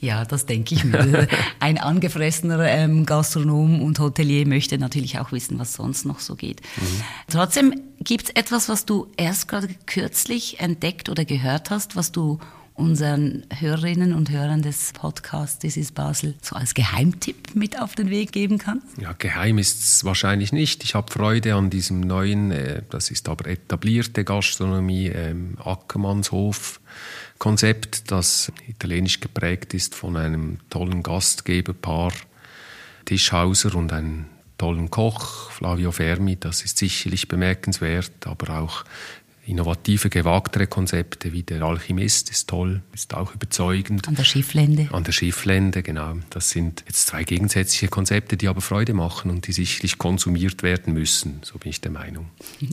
Ja, 0.00 0.24
das 0.24 0.46
denke 0.46 0.74
ich 0.74 0.84
mir. 0.84 1.28
Ein 1.60 1.78
angefressener 1.78 2.64
ähm, 2.64 3.06
Gastronom 3.06 3.82
und 3.82 4.00
Hotelier 4.00 4.46
möchte 4.48 4.78
natürlich 4.78 5.20
auch 5.20 5.30
wissen, 5.30 5.60
was 5.60 5.74
sonst 5.74 6.06
noch 6.06 6.18
so 6.18 6.34
geht. 6.34 6.60
Mhm. 6.76 7.02
Trotzdem 7.28 7.80
gibt 8.00 8.24
es 8.24 8.30
etwas, 8.30 8.68
was 8.68 8.84
du 8.84 9.06
erst 9.16 9.46
gerade 9.46 9.68
kürzlich 9.86 10.58
entdeckt 10.58 11.08
oder 11.08 11.24
gehört 11.24 11.70
hast, 11.70 11.94
was 11.94 12.10
du 12.10 12.40
unseren 12.74 13.44
Hörerinnen 13.54 14.14
und 14.14 14.30
Hörern 14.30 14.62
des 14.62 14.92
Podcasts 14.92 15.58
This 15.58 15.76
is 15.76 15.92
Basel 15.92 16.34
so 16.42 16.56
als 16.56 16.74
Geheimtipp 16.74 17.54
mit 17.54 17.80
auf 17.80 17.94
den 17.94 18.10
Weg 18.10 18.32
geben 18.32 18.58
kannst? 18.58 18.98
Ja, 19.00 19.12
geheim 19.12 19.58
ist 19.58 19.80
es 19.80 20.04
wahrscheinlich 20.04 20.52
nicht. 20.52 20.84
Ich 20.84 20.94
habe 20.94 21.12
Freude 21.12 21.54
an 21.54 21.70
diesem 21.70 22.00
neuen, 22.00 22.50
äh, 22.50 22.82
das 22.90 23.10
ist 23.10 23.28
aber 23.28 23.48
etablierte 23.48 24.24
Gastronomie, 24.24 25.08
ähm, 25.08 25.56
Ackermannshof. 25.62 26.80
Konzept, 27.38 28.10
das 28.10 28.52
italienisch 28.68 29.20
geprägt 29.20 29.74
ist 29.74 29.94
von 29.94 30.16
einem 30.16 30.58
tollen 30.70 31.02
Gastgeberpaar, 31.02 32.12
Tischhauser 33.04 33.74
und 33.74 33.92
einem 33.92 34.26
tollen 34.58 34.90
Koch, 34.90 35.50
Flavio 35.50 35.90
Fermi. 35.90 36.36
Das 36.36 36.62
ist 36.62 36.78
sicherlich 36.78 37.26
bemerkenswert, 37.26 38.26
aber 38.26 38.60
auch 38.60 38.84
innovative, 39.44 40.08
gewagtere 40.08 40.66
Konzepte 40.66 41.32
wie 41.32 41.42
der 41.42 41.62
Alchemist 41.62 42.30
ist 42.30 42.48
toll, 42.48 42.82
ist 42.94 43.12
auch 43.14 43.34
überzeugend. 43.34 44.06
An 44.06 44.14
der 44.14 44.24
Schifflände. 44.24 44.88
An 44.92 45.02
der 45.02 45.12
Schifflände, 45.12 45.82
genau. 45.82 46.14
Das 46.30 46.50
sind 46.50 46.84
jetzt 46.86 47.08
zwei 47.08 47.24
gegensätzliche 47.24 47.88
Konzepte, 47.88 48.36
die 48.36 48.46
aber 48.48 48.60
Freude 48.60 48.94
machen 48.94 49.30
und 49.30 49.46
die 49.46 49.52
sicherlich 49.52 49.98
konsumiert 49.98 50.62
werden 50.62 50.94
müssen, 50.94 51.40
so 51.42 51.58
bin 51.58 51.70
ich 51.70 51.80
der 51.80 51.90
Meinung. 51.90 52.30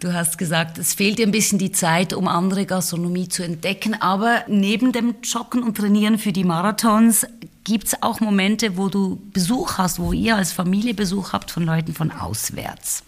Du 0.00 0.12
hast 0.12 0.36
gesagt, 0.36 0.78
es 0.78 0.94
fehlt 0.94 1.20
dir 1.20 1.28
ein 1.28 1.30
bisschen 1.30 1.60
die 1.60 1.70
Zeit, 1.70 2.12
um 2.12 2.26
andere 2.26 2.66
Gastronomie 2.66 3.28
zu 3.28 3.44
entdecken, 3.44 3.94
aber 3.94 4.42
neben 4.48 4.90
dem 4.90 5.14
Joggen 5.22 5.62
und 5.62 5.76
Trainieren 5.76 6.18
für 6.18 6.32
die 6.32 6.42
Marathons 6.42 7.24
gibt 7.62 7.86
es 7.86 8.02
auch 8.02 8.18
Momente, 8.18 8.76
wo 8.76 8.88
du 8.88 9.22
Besuch 9.32 9.78
hast, 9.78 10.00
wo 10.00 10.12
ihr 10.12 10.34
als 10.34 10.50
Familie 10.50 10.94
Besuch 10.94 11.32
habt 11.32 11.52
von 11.52 11.62
Leuten 11.62 11.94
von 11.94 12.10
auswärts. 12.10 13.04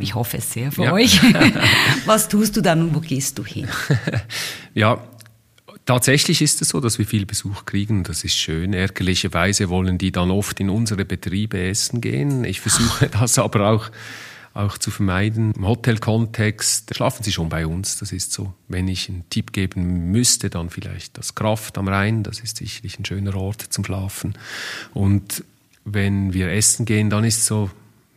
Ich 0.00 0.14
hoffe 0.14 0.38
es 0.38 0.52
sehr 0.52 0.72
für 0.72 0.84
ja. 0.84 0.92
euch. 0.92 1.20
Was 2.06 2.28
tust 2.28 2.56
du 2.56 2.62
dann 2.62 2.82
und 2.82 2.94
wo 2.94 3.00
gehst 3.00 3.38
du 3.38 3.44
hin? 3.44 3.68
Ja, 4.76 5.00
Tatsächlich 5.86 6.40
ist 6.40 6.62
es 6.62 6.70
so, 6.70 6.80
dass 6.80 6.98
wir 6.98 7.06
viel 7.06 7.26
Besuch 7.26 7.66
kriegen. 7.66 8.04
Das 8.04 8.24
ist 8.24 8.36
schön. 8.36 8.72
Ärgerlicherweise 8.72 9.68
wollen 9.68 9.98
die 9.98 10.12
dann 10.12 10.30
oft 10.30 10.58
in 10.60 10.70
unsere 10.70 11.04
Betriebe 11.04 11.62
essen 11.62 12.00
gehen. 12.00 12.44
Ich 12.44 12.60
versuche 12.60 13.08
das 13.10 13.38
aber 13.38 13.68
auch, 13.68 13.90
auch 14.54 14.78
zu 14.78 14.90
vermeiden. 14.90 15.52
Im 15.52 15.66
Hotelkontext 15.66 16.94
schlafen 16.94 17.22
sie 17.22 17.32
schon 17.32 17.50
bei 17.50 17.66
uns. 17.66 17.98
Das 17.98 18.12
ist 18.12 18.32
so. 18.32 18.54
Wenn 18.66 18.88
ich 18.88 19.10
einen 19.10 19.28
Tipp 19.28 19.52
geben 19.52 20.10
müsste, 20.10 20.48
dann 20.48 20.70
vielleicht 20.70 21.18
das 21.18 21.34
Kraft 21.34 21.76
am 21.76 21.88
Rhein. 21.88 22.22
Das 22.22 22.40
ist 22.40 22.56
sicherlich 22.56 22.98
ein 22.98 23.04
schöner 23.04 23.36
Ort 23.36 23.60
zum 23.60 23.84
Schlafen. 23.84 24.38
Und 24.94 25.44
wenn 25.84 26.32
wir 26.32 26.50
essen 26.50 26.86
gehen, 26.86 27.10
dann 27.10 27.24
ist 27.24 27.44
so, 27.44 27.70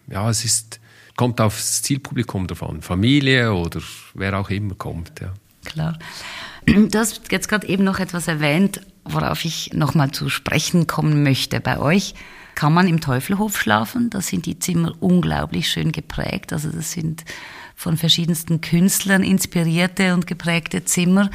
ja, 0.09 0.29
es 0.29 0.45
ist, 0.45 0.79
kommt 1.15 1.41
aufs 1.41 1.81
Zielpublikum 1.81 2.47
davon, 2.47 2.81
Familie 2.81 3.53
oder 3.53 3.81
wer 4.13 4.39
auch 4.39 4.49
immer 4.49 4.75
kommt. 4.75 5.19
Ja. 5.19 5.33
Klar. 5.65 5.99
Du 6.65 6.97
hast 6.97 7.31
jetzt 7.31 7.47
gerade 7.47 7.67
eben 7.67 7.83
noch 7.83 7.99
etwas 7.99 8.27
erwähnt, 8.27 8.81
worauf 9.05 9.45
ich 9.45 9.71
nochmal 9.73 10.11
zu 10.11 10.29
sprechen 10.29 10.85
kommen 10.85 11.23
möchte. 11.23 11.59
Bei 11.59 11.79
euch 11.79 12.13
kann 12.55 12.73
man 12.73 12.87
im 12.87 12.99
Teufelhof 12.99 13.57
schlafen. 13.57 14.09
Da 14.09 14.19
sind 14.19 14.45
die 14.45 14.59
Zimmer 14.59 14.93
unglaublich 14.99 15.69
schön 15.69 15.91
geprägt. 15.91 16.51
Also 16.51 16.69
das 16.69 16.91
sind 16.91 17.23
von 17.75 17.95
verschiedensten 17.95 18.59
Künstlern 18.59 19.21
inspirierte 19.21 20.15
und 20.15 20.25
geprägte 20.25 20.83
Zimmer. 20.83 21.29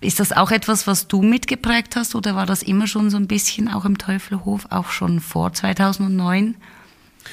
Ist 0.00 0.18
das 0.18 0.32
auch 0.32 0.50
etwas, 0.50 0.86
was 0.86 1.06
du 1.06 1.20
mitgeprägt 1.20 1.94
hast 1.94 2.14
oder 2.14 2.34
war 2.34 2.46
das 2.46 2.62
immer 2.62 2.86
schon 2.86 3.10
so 3.10 3.18
ein 3.18 3.28
bisschen 3.28 3.68
auch 3.68 3.84
im 3.84 3.98
Teufelhof, 3.98 4.66
auch 4.70 4.88
schon 4.88 5.20
vor 5.20 5.52
2009? 5.52 6.54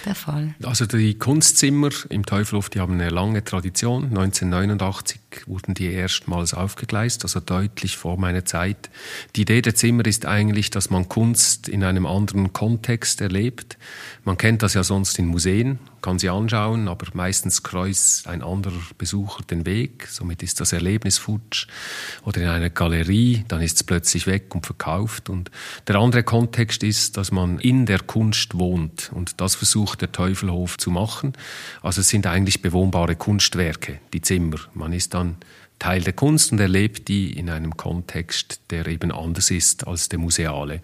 Der 0.05 0.15
Fall? 0.15 0.55
Also 0.63 0.85
die 0.85 1.17
Kunstzimmer 1.17 1.89
im 2.09 2.25
Teufelhof, 2.25 2.69
die 2.69 2.79
haben 2.79 2.93
eine 2.93 3.09
lange 3.09 3.43
Tradition. 3.43 4.05
1989 4.05 5.19
wurden 5.45 5.73
die 5.73 5.91
erstmals 5.91 6.53
aufgegleist, 6.53 7.23
also 7.23 7.39
deutlich 7.39 7.97
vor 7.97 8.17
meiner 8.17 8.45
Zeit. 8.45 8.89
Die 9.35 9.41
Idee 9.41 9.61
der 9.61 9.75
Zimmer 9.75 10.05
ist 10.05 10.25
eigentlich, 10.25 10.69
dass 10.69 10.89
man 10.89 11.09
Kunst 11.09 11.69
in 11.69 11.83
einem 11.83 12.05
anderen 12.05 12.53
Kontext 12.53 13.21
erlebt. 13.21 13.77
Man 14.23 14.37
kennt 14.37 14.63
das 14.63 14.73
ja 14.73 14.83
sonst 14.83 15.19
in 15.19 15.27
Museen, 15.27 15.79
kann 16.01 16.19
sie 16.19 16.29
anschauen, 16.29 16.87
aber 16.87 17.07
meistens 17.13 17.63
kreuzt 17.63 18.27
ein 18.27 18.41
anderer 18.41 18.81
Besucher 18.97 19.43
den 19.43 19.65
Weg. 19.65 20.07
Somit 20.07 20.43
ist 20.43 20.59
das 20.59 20.73
Erlebnis 20.73 21.17
futsch. 21.17 21.67
Oder 22.23 22.41
in 22.41 22.47
einer 22.47 22.69
Galerie, 22.69 23.45
dann 23.47 23.61
ist 23.61 23.77
es 23.77 23.83
plötzlich 23.83 24.27
weg 24.27 24.53
und 24.55 24.65
verkauft. 24.65 25.29
Und 25.29 25.51
der 25.87 25.95
andere 25.95 26.23
Kontext 26.23 26.83
ist, 26.83 27.17
dass 27.17 27.31
man 27.31 27.59
in 27.59 27.85
der 27.85 27.99
Kunst 27.99 28.57
wohnt. 28.57 29.11
Und 29.13 29.41
das 29.41 29.55
versucht 29.55 30.01
der 30.01 30.11
Teufelhof 30.11 30.77
zu 30.77 30.91
machen. 30.91 31.33
Also 31.81 32.01
es 32.01 32.09
sind 32.09 32.27
eigentlich 32.27 32.61
bewohnbare 32.61 33.15
Kunstwerke, 33.15 33.99
die 34.13 34.21
Zimmer. 34.21 34.57
Man 34.73 34.93
ist 34.93 35.13
dann 35.13 35.37
Teil 35.79 36.01
der 36.01 36.13
Kunst 36.13 36.51
und 36.51 36.59
erlebt 36.59 37.07
die 37.07 37.31
in 37.31 37.49
einem 37.49 37.75
Kontext, 37.77 38.59
der 38.69 38.85
eben 38.87 39.11
anders 39.11 39.49
ist 39.49 39.87
als 39.87 40.09
der 40.09 40.19
museale. 40.19 40.81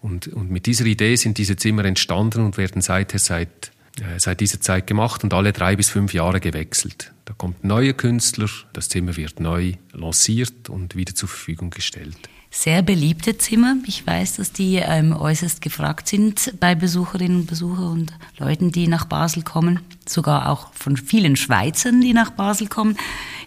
Und, 0.00 0.26
und 0.26 0.50
mit 0.50 0.66
dieser 0.66 0.84
Idee 0.84 1.14
sind 1.16 1.38
diese 1.38 1.56
Zimmer 1.56 1.84
entstanden 1.84 2.44
und 2.44 2.58
werden 2.58 2.82
seither 2.82 3.20
seit, 3.20 3.71
seit 4.18 4.40
dieser 4.40 4.60
Zeit 4.60 4.86
gemacht 4.86 5.22
und 5.24 5.34
alle 5.34 5.52
drei 5.52 5.76
bis 5.76 5.90
fünf 5.90 6.14
Jahre 6.14 6.40
gewechselt. 6.40 7.12
Da 7.24 7.34
kommt 7.34 7.62
ein 7.62 7.68
neuer 7.68 7.92
Künstler, 7.92 8.48
das 8.72 8.88
Zimmer 8.88 9.16
wird 9.16 9.38
neu 9.38 9.74
lanciert 9.92 10.68
und 10.68 10.96
wieder 10.96 11.14
zur 11.14 11.28
Verfügung 11.28 11.70
gestellt. 11.70 12.16
sehr 12.50 12.82
beliebte 12.82 13.38
Zimmer. 13.38 13.76
Ich 13.86 14.06
weiß, 14.06 14.36
dass 14.36 14.52
die 14.52 14.76
ähm, 14.76 15.16
äußerst 15.16 15.62
gefragt 15.62 16.08
sind 16.08 16.52
bei 16.60 16.74
Besucherinnen 16.74 17.40
und 17.40 17.46
Besuchern 17.46 17.92
und 17.92 18.12
Leuten, 18.38 18.72
die 18.72 18.88
nach 18.88 19.06
Basel 19.06 19.42
kommen. 19.42 19.80
Sogar 20.06 20.50
auch 20.50 20.72
von 20.74 20.96
vielen 20.96 21.36
Schweizern, 21.36 22.00
die 22.00 22.12
nach 22.12 22.30
Basel 22.30 22.68
kommen. 22.68 22.96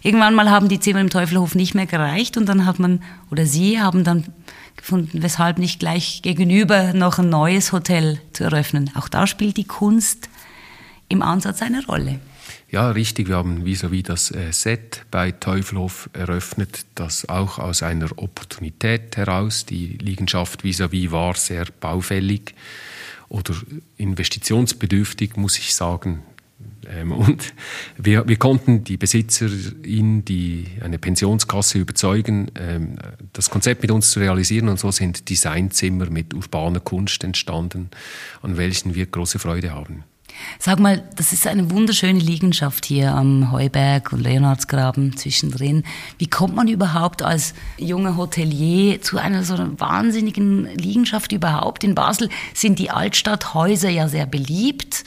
Irgendwann 0.02 0.34
mal 0.34 0.50
haben 0.50 0.68
die 0.68 0.80
Zimmer 0.80 1.00
im 1.00 1.10
Teufelhof 1.10 1.54
nicht 1.54 1.74
mehr 1.74 1.86
gereicht 1.86 2.36
und 2.36 2.46
dann 2.46 2.66
hat 2.66 2.78
man, 2.78 3.02
oder 3.30 3.46
sie 3.46 3.80
haben 3.80 4.02
dann 4.04 4.24
gefunden, 4.76 5.22
weshalb 5.22 5.58
nicht 5.58 5.78
gleich 5.80 6.20
gegenüber 6.22 6.92
noch 6.92 7.18
ein 7.18 7.28
neues 7.28 7.72
Hotel 7.72 8.20
zu 8.32 8.44
eröffnen. 8.44 8.90
Auch 8.94 9.08
da 9.08 9.26
spielt 9.26 9.56
die 9.56 9.64
Kunst 9.64 10.28
im 11.08 11.22
Ansatz 11.22 11.62
eine 11.62 11.84
Rolle. 11.86 12.20
Ja, 12.70 12.90
richtig. 12.90 13.28
Wir 13.28 13.36
haben 13.36 13.64
vis-à-vis 13.64 14.02
das 14.02 14.30
äh, 14.32 14.52
Set 14.52 15.06
bei 15.10 15.30
Teufelhof 15.32 16.10
eröffnet, 16.12 16.84
das 16.94 17.28
auch 17.28 17.58
aus 17.58 17.82
einer 17.82 18.10
Opportunität 18.16 19.16
heraus, 19.16 19.66
die 19.66 19.98
Liegenschaft 19.98 20.64
vis-à-vis 20.64 21.10
war 21.12 21.34
sehr 21.34 21.66
baufällig 21.80 22.54
oder 23.28 23.54
investitionsbedürftig, 23.98 25.36
muss 25.36 25.58
ich 25.58 25.74
sagen. 25.74 26.22
Ähm, 26.88 27.12
und 27.12 27.52
wir, 27.96 28.26
wir 28.26 28.36
konnten 28.36 28.84
die 28.84 28.96
Besitzerin, 28.96 30.24
die 30.24 30.66
eine 30.80 30.98
Pensionskasse 30.98 31.78
überzeugen, 31.78 32.50
ähm, 32.54 32.96
das 33.32 33.50
Konzept 33.50 33.82
mit 33.82 33.90
uns 33.90 34.10
zu 34.10 34.20
realisieren. 34.20 34.68
Und 34.68 34.78
so 34.78 34.90
sind 34.90 35.28
Designzimmer 35.28 36.10
mit 36.10 36.34
urbaner 36.34 36.80
Kunst 36.80 37.24
entstanden, 37.24 37.90
an 38.42 38.56
welchen 38.56 38.94
wir 38.94 39.06
große 39.06 39.38
Freude 39.38 39.72
haben. 39.72 40.04
Sag 40.58 40.78
mal, 40.78 41.02
das 41.16 41.32
ist 41.32 41.46
eine 41.46 41.70
wunderschöne 41.70 42.18
Liegenschaft 42.18 42.86
hier 42.86 43.12
am 43.14 43.52
Heuberg 43.52 44.12
und 44.12 44.20
Leonhardsgraben 44.20 45.16
zwischendrin. 45.16 45.84
Wie 46.18 46.28
kommt 46.28 46.54
man 46.54 46.68
überhaupt 46.68 47.22
als 47.22 47.54
junger 47.78 48.16
Hotelier 48.16 49.00
zu 49.00 49.18
einer 49.18 49.44
so 49.44 49.54
einer 49.54 49.78
wahnsinnigen 49.78 50.66
Liegenschaft 50.76 51.32
überhaupt? 51.32 51.84
In 51.84 51.94
Basel 51.94 52.28
sind 52.54 52.78
die 52.78 52.90
Altstadthäuser 52.90 53.90
ja 53.90 54.08
sehr 54.08 54.26
beliebt. 54.26 55.04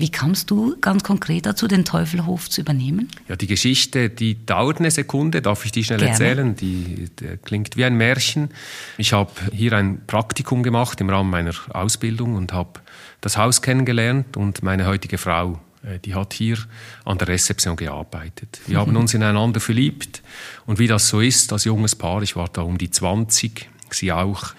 Wie 0.00 0.10
kamst 0.10 0.52
du 0.52 0.76
ganz 0.80 1.02
konkret 1.02 1.44
dazu, 1.44 1.66
den 1.66 1.84
Teufelhof 1.84 2.48
zu 2.48 2.60
übernehmen? 2.60 3.08
Ja, 3.28 3.34
die 3.34 3.48
Geschichte, 3.48 4.08
die 4.08 4.46
dauert 4.46 4.78
eine 4.78 4.92
Sekunde. 4.92 5.42
Darf 5.42 5.64
ich 5.64 5.72
die 5.72 5.82
schnell 5.82 5.98
Gerne. 5.98 6.12
erzählen? 6.12 6.54
Die, 6.54 7.10
die, 7.18 7.36
klingt 7.44 7.76
wie 7.76 7.84
ein 7.84 7.96
Märchen. 7.96 8.50
Ich 8.96 9.12
habe 9.12 9.32
hier 9.52 9.72
ein 9.72 10.00
Praktikum 10.06 10.62
gemacht 10.62 11.00
im 11.00 11.10
Rahmen 11.10 11.30
meiner 11.30 11.52
Ausbildung 11.70 12.36
und 12.36 12.52
habe 12.52 12.78
das 13.20 13.36
Haus 13.36 13.60
kennengelernt 13.60 14.36
und 14.36 14.62
meine 14.62 14.86
heutige 14.86 15.18
Frau, 15.18 15.58
äh, 15.82 15.98
die 15.98 16.14
hat 16.14 16.32
hier 16.32 16.58
an 17.04 17.18
der 17.18 17.26
Rezeption 17.26 17.74
gearbeitet. 17.74 18.60
Wir 18.68 18.78
haben 18.78 18.96
uns 18.96 19.14
ineinander 19.14 19.58
verliebt 19.58 20.22
und 20.66 20.78
wie 20.78 20.86
das 20.86 21.08
so 21.08 21.20
ist, 21.20 21.52
als 21.52 21.64
junges 21.64 21.96
Paar, 21.96 22.22
ich 22.22 22.36
war 22.36 22.48
da 22.48 22.62
um 22.62 22.78
die 22.78 22.92
20, 22.92 23.68
sie 23.90 24.12
auch, 24.12 24.54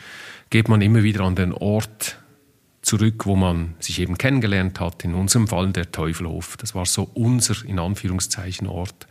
geht 0.49 0.67
man 0.67 0.81
immer 0.81 1.01
wieder 1.01 1.21
an 1.21 1.35
den 1.35 1.53
Ort 1.53 2.17
zurück, 2.81 3.25
wo 3.25 3.35
man 3.35 3.75
sich 3.79 3.99
eben 3.99 4.17
kennengelernt 4.17 4.79
hat, 4.79 5.03
in 5.03 5.13
unserem 5.13 5.47
Fall 5.47 5.71
der 5.71 5.91
Teufelhof. 5.91 6.57
Das 6.57 6.75
war 6.75 6.85
so 6.85 7.09
unser, 7.13 7.65
in 7.65 7.77
Anführungszeichen, 7.77 8.67
Ort. 8.67 9.07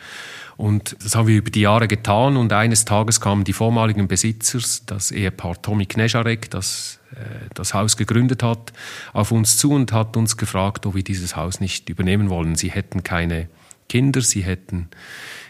Und 0.57 0.97
das 1.03 1.15
haben 1.15 1.29
wir 1.29 1.37
über 1.37 1.51
die 1.51 1.61
Jahre 1.61 1.87
getan 1.87 2.37
und 2.37 2.53
eines 2.53 2.85
Tages 2.85 3.21
kamen 3.21 3.45
die 3.45 3.53
vormaligen 3.53 4.09
Besitzer, 4.09 4.59
das 4.87 5.11
Ehepaar 5.11 5.61
Tommy 5.63 5.87
Knescharek, 5.87 6.51
das 6.51 6.99
äh, 7.13 7.49
das 7.55 7.75
Haus 7.75 7.97
gegründet 7.97 8.43
hat, 8.43 8.73
auf 9.13 9.33
uns 9.33 9.57
zu 9.57 9.73
und 9.73 9.93
hat 9.93 10.17
uns 10.17 10.37
gefragt, 10.37 10.87
ob 10.87 10.95
wir 10.95 11.05
dieses 11.05 11.37
Haus 11.37 11.61
nicht 11.61 11.89
übernehmen 11.89 12.31
wollen. 12.31 12.55
Sie 12.55 12.71
hätten 12.71 13.03
keine 13.03 13.49
Kinder, 13.89 14.21
sie 14.21 14.43
hätten 14.43 14.89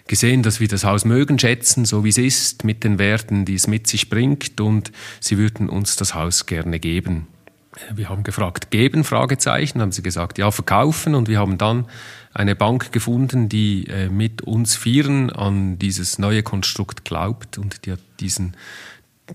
gesehen, 0.07 0.43
dass 0.43 0.61
wir 0.61 0.69
das 0.69 0.85
Haus 0.85 1.05
mögen, 1.05 1.39
schätzen, 1.39 1.85
so 1.85 2.05
wie 2.05 2.09
es 2.09 2.19
ist, 2.19 2.65
mit 2.65 2.85
den 2.85 2.99
Werten, 2.99 3.45
die 3.45 3.55
es 3.55 3.67
mit 3.67 3.87
sich 3.87 4.09
bringt 4.09 4.61
und 4.61 4.93
sie 5.21 5.37
würden 5.37 5.69
uns 5.69 5.97
das 5.97 6.15
Haus 6.15 6.47
gerne 6.47 6.79
geben. 6.81 7.27
Wir 7.95 8.09
haben 8.09 8.25
gefragt, 8.25 8.71
geben, 8.71 9.05
Fragezeichen, 9.05 9.81
haben 9.81 9.93
sie 9.93 10.03
gesagt, 10.03 10.39
ja, 10.39 10.51
verkaufen. 10.51 11.15
Und 11.15 11.29
wir 11.29 11.39
haben 11.39 11.59
dann 11.59 11.87
eine 12.35 12.57
Bank 12.57 12.93
gefunden, 12.93 13.49
die 13.49 13.87
äh, 13.87 14.09
mit 14.09 14.43
uns 14.43 14.77
Vieren 14.77 15.31
an 15.31 15.79
dieses 15.79 16.19
neue 16.19 16.43
Konstrukt 16.43 17.05
glaubt. 17.05 17.59
Und 17.59 17.87
die 17.87 17.93
hat 17.93 18.01
diesen 18.21 18.57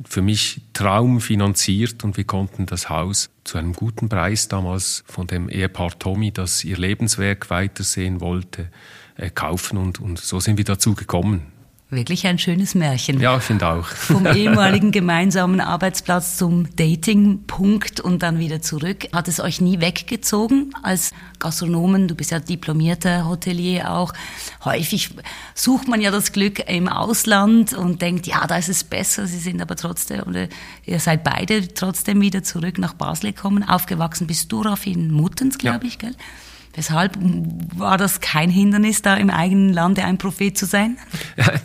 für 0.06 0.22
mich 0.22 0.62
Traum 0.74 1.22
finanziert. 1.22 2.04
Und 2.04 2.18
wir 2.18 2.26
konnten 2.26 2.66
das 2.66 2.90
Haus 2.90 3.30
zu 3.44 3.58
einem 3.58 3.74
guten 3.74 4.10
Preis 4.10 4.48
damals 4.48 5.04
von 5.08 5.28
dem 5.28 5.50
Ehepaar 5.50 5.98
Tommy, 5.98 6.32
das 6.32 6.64
ihr 6.64 6.78
Lebenswerk 6.78 7.50
weitersehen 7.50 8.22
wollte, 8.22 8.70
äh, 9.18 9.30
kaufen. 9.30 9.78
Und, 9.78 10.00
und 10.00 10.20
so 10.20 10.40
sind 10.40 10.58
wir 10.58 10.66
dazu 10.66 10.96
gekommen. 10.96 11.53
Wirklich 11.96 12.26
ein 12.28 12.40
schönes 12.40 12.76
Märchen. 12.76 13.20
Ja, 13.20 13.38
ich 13.38 13.44
finde 13.44 13.68
auch. 13.68 13.86
Vom 13.88 14.26
ehemaligen 14.26 14.92
gemeinsamen 14.94 15.62
Arbeitsplatz 15.62 16.38
zum 16.38 16.76
Datingpunkt 16.76 18.00
und 18.00 18.24
dann 18.24 18.40
wieder 18.40 18.62
zurück. 18.62 19.08
Hat 19.14 19.28
es 19.28 19.40
euch 19.40 19.62
nie 19.62 19.80
weggezogen 19.80 20.72
als 20.82 21.12
Gastronomen? 21.40 22.08
Du 22.08 22.16
bist 22.16 22.32
ja 22.32 22.40
diplomierter 22.40 23.28
Hotelier 23.28 23.92
auch. 23.92 24.14
Häufig 24.66 25.12
sucht 25.56 25.88
man 25.88 26.02
ja 26.02 26.12
das 26.12 26.32
Glück 26.32 26.68
im 26.70 26.88
Ausland 26.88 27.74
und 27.74 28.02
denkt, 28.02 28.28
ja, 28.28 28.46
da 28.48 28.58
ist 28.58 28.70
es 28.70 28.84
besser. 28.84 29.28
Sie 29.28 29.40
sind 29.40 29.62
aber 29.62 29.76
trotzdem, 29.76 30.22
oder 30.24 30.48
ihr 30.86 31.00
seid 31.00 31.24
beide 31.24 31.74
trotzdem 31.74 32.22
wieder 32.22 32.44
zurück 32.44 32.78
nach 32.78 32.94
Basel 32.94 33.34
gekommen. 33.34 33.64
Aufgewachsen 33.64 34.28
bist 34.28 34.52
du, 34.52 34.62
Raff, 34.62 34.86
in 34.88 35.12
Muttens, 35.12 35.58
glaube 35.58 35.86
ja. 35.86 35.88
ich, 35.88 36.00
gell? 36.00 36.16
Weshalb 36.76 37.18
war 37.76 37.98
das 37.98 38.20
kein 38.20 38.50
Hindernis, 38.50 39.04
da 39.04 39.16
im 39.16 39.30
eigenen 39.30 39.72
Lande 39.72 40.04
ein 40.04 40.18
Prophet 40.18 40.58
zu 40.58 40.66
sein? 40.66 40.98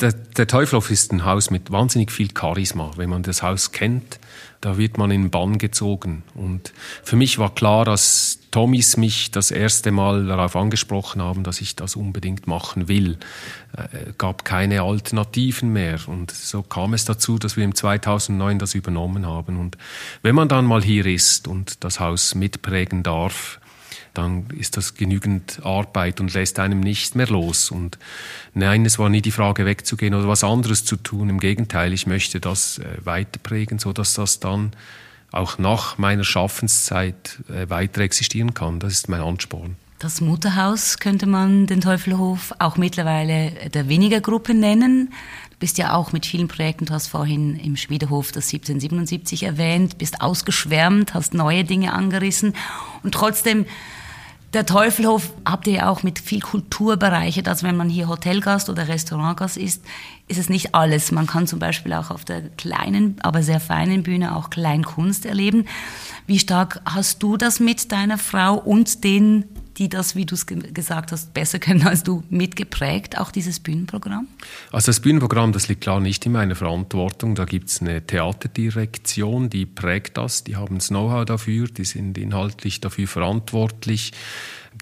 Der, 0.00 0.12
der 0.12 0.46
Teufelhof 0.46 0.90
ist 0.90 1.12
ein 1.12 1.24
Haus 1.24 1.50
mit 1.50 1.70
wahnsinnig 1.70 2.12
viel 2.12 2.28
Charisma. 2.38 2.90
Wenn 2.96 3.08
man 3.08 3.22
das 3.22 3.42
Haus 3.42 3.72
kennt, 3.72 4.20
da 4.60 4.76
wird 4.76 4.98
man 4.98 5.10
in 5.10 5.30
Bann 5.30 5.58
gezogen. 5.58 6.24
Und 6.34 6.72
für 7.02 7.16
mich 7.16 7.38
war 7.38 7.54
klar, 7.54 7.84
dass 7.84 8.38
Tommys 8.50 8.96
mich 8.96 9.30
das 9.30 9.50
erste 9.50 9.92
Mal 9.92 10.26
darauf 10.26 10.56
angesprochen 10.56 11.22
haben, 11.22 11.42
dass 11.42 11.60
ich 11.60 11.76
das 11.76 11.96
unbedingt 11.96 12.46
machen 12.46 12.88
will. 12.88 13.18
Es 13.72 14.08
äh, 14.08 14.12
gab 14.18 14.44
keine 14.44 14.82
Alternativen 14.82 15.72
mehr. 15.72 16.00
Und 16.06 16.30
so 16.30 16.62
kam 16.62 16.92
es 16.92 17.04
dazu, 17.04 17.38
dass 17.38 17.56
wir 17.56 17.64
im 17.64 17.74
2009 17.74 18.58
das 18.58 18.74
übernommen 18.74 19.26
haben. 19.26 19.58
Und 19.58 19.78
wenn 20.22 20.34
man 20.34 20.48
dann 20.48 20.64
mal 20.64 20.82
hier 20.82 21.06
ist 21.06 21.46
und 21.48 21.84
das 21.84 22.00
Haus 22.00 22.34
mitprägen 22.34 23.02
darf, 23.02 23.60
dann 24.18 24.46
ist 24.50 24.76
das 24.76 24.94
genügend 24.94 25.61
Arbeit 25.64 26.20
und 26.20 26.35
lässt 26.35 26.59
einem 26.59 26.81
nicht 26.81 27.14
mehr 27.14 27.28
los. 27.28 27.70
Und 27.70 27.98
nein, 28.52 28.85
es 28.85 28.98
war 28.98 29.09
nie 29.09 29.22
die 29.22 29.31
Frage 29.31 29.64
wegzugehen 29.64 30.14
oder 30.14 30.28
was 30.28 30.44
anderes 30.44 30.85
zu 30.85 30.96
tun. 30.96 31.31
Im 31.31 31.38
Gegenteil, 31.38 31.92
ich 31.92 32.07
möchte 32.07 32.40
das 32.40 32.78
äh, 32.78 32.85
weiterprägen, 33.04 33.78
so 33.78 33.92
dass 33.92 34.14
das 34.14 34.40
dann 34.40 34.72
auch 35.31 35.59
nach 35.59 35.98
meiner 35.98 36.24
Schaffenszeit 36.24 37.38
äh, 37.48 37.70
weiter 37.70 38.00
existieren 38.00 38.54
kann. 38.54 38.81
Das 38.81 38.92
ist 38.92 39.09
mein 39.09 39.20
Ansporn. 39.20 39.76
Das 39.98 40.20
Mutterhaus 40.20 40.98
könnte 40.98 41.26
man 41.26 41.66
den 41.66 41.81
Teufelhof 41.81 42.54
auch 42.61 42.76
mittlerweile 42.76 43.50
der 43.74 43.88
weniger 43.88 44.20
Gruppe 44.20 44.54
nennen. 44.54 45.12
Du 45.50 45.57
bist 45.59 45.76
ja 45.76 45.94
auch 45.94 46.12
mit 46.12 46.24
vielen 46.24 46.46
Projekten, 46.46 46.87
du 46.87 46.92
hast 46.92 47.09
vorhin 47.09 47.57
im 47.57 47.76
Schwiedehof 47.76 48.31
das 48.31 48.46
1777 48.52 49.42
erwähnt, 49.42 49.98
bist 49.98 50.20
ausgeschwärmt, 50.20 51.14
hast 51.14 51.35
neue 51.35 51.64
Dinge 51.64 51.92
angerissen 51.92 52.54
und 53.02 53.12
trotzdem 53.12 53.66
der 54.54 54.64
Teufelhof 54.64 55.30
habt 55.44 55.66
ihr 55.66 55.74
ja 55.74 55.88
auch 55.90 56.02
mit 56.02 56.18
viel 56.18 56.40
Kultur 56.40 56.96
bereichert. 56.96 57.48
Also 57.48 57.66
wenn 57.66 57.76
man 57.76 57.90
hier 57.90 58.08
Hotelgast 58.08 58.70
oder 58.70 58.88
Restaurantgast 58.88 59.58
ist, 59.58 59.84
ist 60.26 60.38
es 60.38 60.48
nicht 60.48 60.74
alles. 60.74 61.12
Man 61.12 61.26
kann 61.26 61.46
zum 61.46 61.58
Beispiel 61.58 61.92
auch 61.92 62.11
auf 62.11 62.24
der 62.24 62.48
kleinen, 62.50 63.16
aber 63.20 63.42
sehr 63.42 63.61
feinen 63.61 64.02
Bühne 64.02 64.34
auch 64.34 64.48
Kleinkunst 64.48 65.26
erleben. 65.26 65.66
Wie 66.26 66.38
stark 66.38 66.80
hast 66.87 67.22
du 67.22 67.37
das 67.37 67.61
mit 67.61 67.92
deiner 67.92 68.16
Frau 68.16 68.54
und 68.54 69.04
den 69.04 69.44
die 69.78 69.88
das, 69.88 70.16
wie 70.16 70.26
du 70.26 70.34
es 70.34 70.46
gesagt 70.46 71.12
hast, 71.12 71.32
besser 71.34 71.58
können 71.58 71.86
als 71.86 72.02
du, 72.02 72.24
mitgeprägt, 72.30 73.18
auch 73.18 73.30
dieses 73.30 73.60
Bühnenprogramm? 73.60 74.26
Also 74.72 74.86
das 74.86 75.00
Bühnenprogramm, 75.00 75.52
das 75.52 75.68
liegt 75.68 75.82
klar 75.82 76.00
nicht 76.00 76.26
in 76.26 76.32
meiner 76.32 76.56
Verantwortung. 76.56 77.34
Da 77.34 77.44
gibt 77.44 77.68
es 77.68 77.80
eine 77.80 78.04
Theaterdirektion, 78.04 79.50
die 79.50 79.66
prägt 79.66 80.16
das, 80.16 80.44
die 80.44 80.56
haben 80.56 80.76
das 80.76 80.88
Know-how 80.88 81.24
dafür, 81.24 81.68
die 81.68 81.84
sind 81.84 82.18
inhaltlich 82.18 82.80
dafür 82.80 83.06
verantwortlich. 83.06 84.12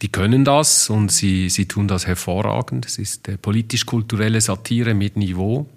Die 0.03 0.09
können 0.09 0.45
das 0.45 0.91
und 0.91 1.11
sie, 1.11 1.49
sie 1.49 1.67
tun 1.67 1.89
das 1.89 2.07
hervorragend. 2.07 2.87
Es 2.87 2.99
ist 2.99 3.31
politisch-kulturelle 3.41 4.41
Satire 4.41 4.95
mit 4.95 5.17
Niveau. 5.17 5.69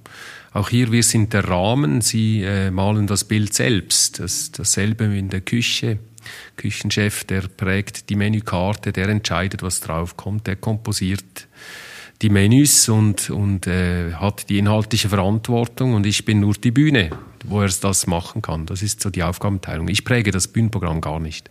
Auch 0.51 0.69
hier, 0.69 0.91
wir 0.91 1.03
sind 1.03 1.33
der 1.33 1.47
Rahmen, 1.47 2.01
sie 2.01 2.41
äh, 2.41 2.71
malen 2.71 3.05
das 3.05 3.23
Bild 3.23 3.53
selbst. 3.53 4.19
Das, 4.19 4.51
dasselbe 4.51 5.05
in 5.05 5.29
der 5.29 5.41
Küche. 5.41 5.99
Küchenchef, 6.55 7.23
der 7.23 7.41
prägt 7.41 8.09
die 8.09 8.15
Menükarte, 8.15 8.91
der 8.91 9.09
entscheidet, 9.09 9.63
was 9.63 9.79
draufkommt, 9.79 10.47
der 10.47 10.55
komposiert 10.55 11.47
die 12.21 12.29
Menüs 12.29 12.89
und, 12.89 13.29
und 13.29 13.65
äh, 13.67 14.13
hat 14.13 14.49
die 14.49 14.57
inhaltliche 14.57 15.09
Verantwortung 15.09 15.93
und 15.93 16.05
ich 16.05 16.25
bin 16.25 16.41
nur 16.41 16.53
die 16.53 16.71
Bühne, 16.71 17.11
wo 17.45 17.61
er 17.61 17.69
das 17.69 18.07
machen 18.07 18.41
kann. 18.41 18.65
Das 18.65 18.81
ist 18.81 19.01
so 19.01 19.09
die 19.09 19.23
Aufgabenteilung. 19.23 19.87
Ich 19.87 20.03
präge 20.03 20.31
das 20.31 20.47
Bühnenprogramm 20.47 20.99
gar 20.99 21.19
nicht. 21.19 21.49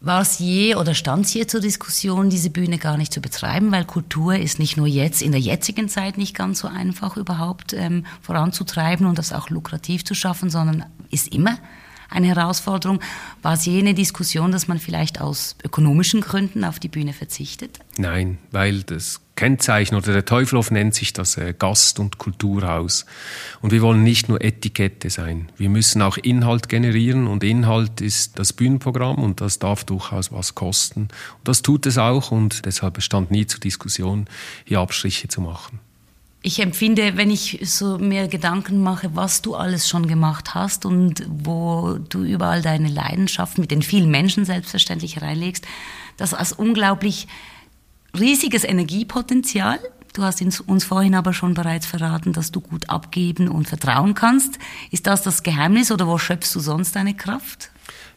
War 0.00 0.22
es 0.22 0.40
je 0.40 0.74
oder 0.74 0.94
stand 0.94 1.26
es 1.26 1.34
je 1.34 1.46
zur 1.46 1.60
Diskussion, 1.60 2.28
diese 2.28 2.50
Bühne 2.50 2.78
gar 2.78 2.96
nicht 2.96 3.12
zu 3.12 3.20
betreiben, 3.20 3.70
weil 3.70 3.84
Kultur 3.84 4.34
ist 4.34 4.58
nicht 4.58 4.76
nur 4.76 4.88
jetzt 4.88 5.22
in 5.22 5.30
der 5.30 5.40
jetzigen 5.40 5.88
Zeit 5.88 6.18
nicht 6.18 6.34
ganz 6.34 6.58
so 6.58 6.68
einfach 6.68 7.16
überhaupt 7.16 7.72
ähm, 7.72 8.04
voranzutreiben 8.20 9.06
und 9.06 9.16
das 9.16 9.32
auch 9.32 9.48
lukrativ 9.48 10.04
zu 10.04 10.14
schaffen, 10.14 10.50
sondern 10.50 10.84
ist 11.10 11.32
immer 11.32 11.56
eine 12.12 12.28
Herausforderung. 12.28 13.00
War 13.42 13.54
es 13.54 13.64
je 13.64 13.78
eine 13.78 13.94
Diskussion, 13.94 14.52
dass 14.52 14.68
man 14.68 14.78
vielleicht 14.78 15.20
aus 15.20 15.56
ökonomischen 15.64 16.20
Gründen 16.20 16.64
auf 16.64 16.78
die 16.78 16.88
Bühne 16.88 17.12
verzichtet? 17.12 17.80
Nein, 17.98 18.38
weil 18.50 18.82
das 18.82 19.20
Kennzeichen 19.34 19.96
oder 19.96 20.12
der 20.12 20.24
Teufelhof 20.24 20.70
nennt 20.70 20.94
sich 20.94 21.12
das 21.12 21.36
äh, 21.36 21.54
Gast- 21.58 21.98
und 21.98 22.18
Kulturhaus. 22.18 23.06
Und 23.60 23.72
wir 23.72 23.80
wollen 23.80 24.02
nicht 24.02 24.28
nur 24.28 24.42
Etikette 24.42 25.10
sein. 25.10 25.50
Wir 25.56 25.70
müssen 25.70 26.02
auch 26.02 26.16
Inhalt 26.18 26.68
generieren 26.68 27.26
und 27.26 27.42
Inhalt 27.42 28.00
ist 28.00 28.38
das 28.38 28.52
Bühnenprogramm 28.52 29.16
und 29.16 29.40
das 29.40 29.58
darf 29.58 29.84
durchaus 29.84 30.32
was 30.32 30.54
kosten. 30.54 31.02
Und 31.38 31.48
das 31.48 31.62
tut 31.62 31.86
es 31.86 31.98
auch 31.98 32.30
und 32.30 32.66
deshalb 32.66 32.94
bestand 32.94 33.30
nie 33.30 33.46
zur 33.46 33.60
Diskussion, 33.60 34.26
hier 34.64 34.80
Abstriche 34.80 35.28
zu 35.28 35.40
machen 35.40 35.80
ich 36.42 36.58
empfinde, 36.58 37.16
wenn 37.16 37.30
ich 37.30 37.60
so 37.62 37.98
mir 37.98 38.26
Gedanken 38.26 38.82
mache, 38.82 39.14
was 39.14 39.42
du 39.42 39.54
alles 39.54 39.88
schon 39.88 40.08
gemacht 40.08 40.54
hast 40.54 40.84
und 40.84 41.24
wo 41.28 41.98
du 42.08 42.24
überall 42.24 42.62
deine 42.62 42.88
Leidenschaft 42.88 43.58
mit 43.58 43.70
den 43.70 43.82
vielen 43.82 44.10
Menschen 44.10 44.44
selbstverständlich 44.44 45.22
reinlegst, 45.22 45.64
das 46.16 46.34
als 46.34 46.52
unglaublich 46.52 47.28
riesiges 48.18 48.64
Energiepotenzial. 48.64 49.78
Du 50.14 50.24
hast 50.24 50.42
uns 50.42 50.84
vorhin 50.84 51.14
aber 51.14 51.32
schon 51.32 51.54
bereits 51.54 51.86
verraten, 51.86 52.32
dass 52.32 52.50
du 52.50 52.60
gut 52.60 52.90
abgeben 52.90 53.48
und 53.48 53.68
vertrauen 53.68 54.14
kannst. 54.14 54.58
Ist 54.90 55.06
das 55.06 55.22
das 55.22 55.42
Geheimnis 55.44 55.90
oder 55.90 56.06
wo 56.06 56.18
schöpfst 56.18 56.54
du 56.54 56.60
sonst 56.60 56.96
deine 56.96 57.14
Kraft? 57.14 57.70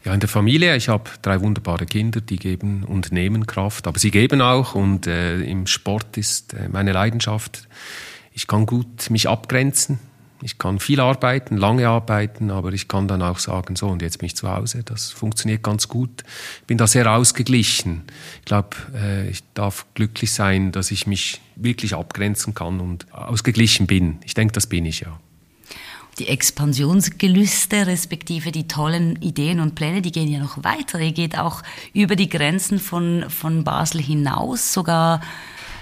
Ja, 0.03 0.13
in 0.13 0.19
der 0.19 0.29
Familie. 0.29 0.75
Ich 0.75 0.89
habe 0.89 1.09
drei 1.21 1.39
wunderbare 1.41 1.85
Kinder, 1.85 2.21
die 2.21 2.35
geben 2.35 2.83
und 2.83 3.11
nehmen 3.11 3.47
Kraft, 3.47 3.87
aber 3.87 3.97
sie 3.97 4.11
geben 4.11 4.41
auch 4.41 4.75
und 4.75 5.07
äh, 5.07 5.39
im 5.41 5.67
Sport 5.67 6.17
ist 6.17 6.53
äh, 6.53 6.69
meine 6.69 6.91
Leidenschaft 6.91 7.67
ich 8.35 8.47
kann 8.47 8.65
gut 8.65 9.09
mich 9.09 9.29
abgrenzen. 9.29 9.97
Ich 10.41 10.57
kann 10.57 10.79
viel 10.79 10.99
arbeiten, 10.99 11.55
lange 11.55 11.87
arbeiten, 11.87 12.51
aber 12.51 12.73
ich 12.73 12.89
kann 12.89 13.07
dann 13.07 13.21
auch 13.21 13.39
sagen, 13.39 13.77
so, 13.77 13.87
und 13.87 14.01
jetzt 14.01 14.19
bin 14.19 14.27
ich 14.27 14.35
zu 14.35 14.51
Hause. 14.51 14.83
Das 14.83 15.09
funktioniert 15.09 15.63
ganz 15.63 15.87
gut. 15.87 16.23
Ich 16.59 16.67
bin 16.67 16.77
da 16.77 16.85
sehr 16.85 17.09
ausgeglichen. 17.09 18.03
Ich 18.39 18.45
glaube, 18.45 18.75
äh, 18.93 19.29
ich 19.29 19.41
darf 19.53 19.85
glücklich 19.93 20.33
sein, 20.33 20.73
dass 20.73 20.91
ich 20.91 21.07
mich 21.07 21.39
wirklich 21.55 21.95
abgrenzen 21.95 22.53
kann 22.53 22.81
und 22.81 23.11
ausgeglichen 23.13 23.87
bin. 23.87 24.17
Ich 24.25 24.33
denke, 24.33 24.51
das 24.51 24.67
bin 24.67 24.85
ich 24.85 24.99
ja. 24.99 25.17
Die 26.19 26.27
Expansionsgelüste 26.27 27.87
respektive 27.87 28.51
die 28.51 28.67
tollen 28.67 29.15
Ideen 29.21 29.61
und 29.61 29.75
Pläne, 29.75 30.01
die 30.01 30.11
gehen 30.11 30.27
ja 30.27 30.39
noch 30.39 30.63
weiter. 30.63 30.99
Ihr 30.99 31.13
geht 31.13 31.37
auch 31.37 31.63
über 31.93 32.17
die 32.17 32.29
Grenzen 32.29 32.79
von, 32.79 33.29
von 33.29 33.63
Basel 33.63 34.01
hinaus, 34.01 34.73
sogar 34.73 35.21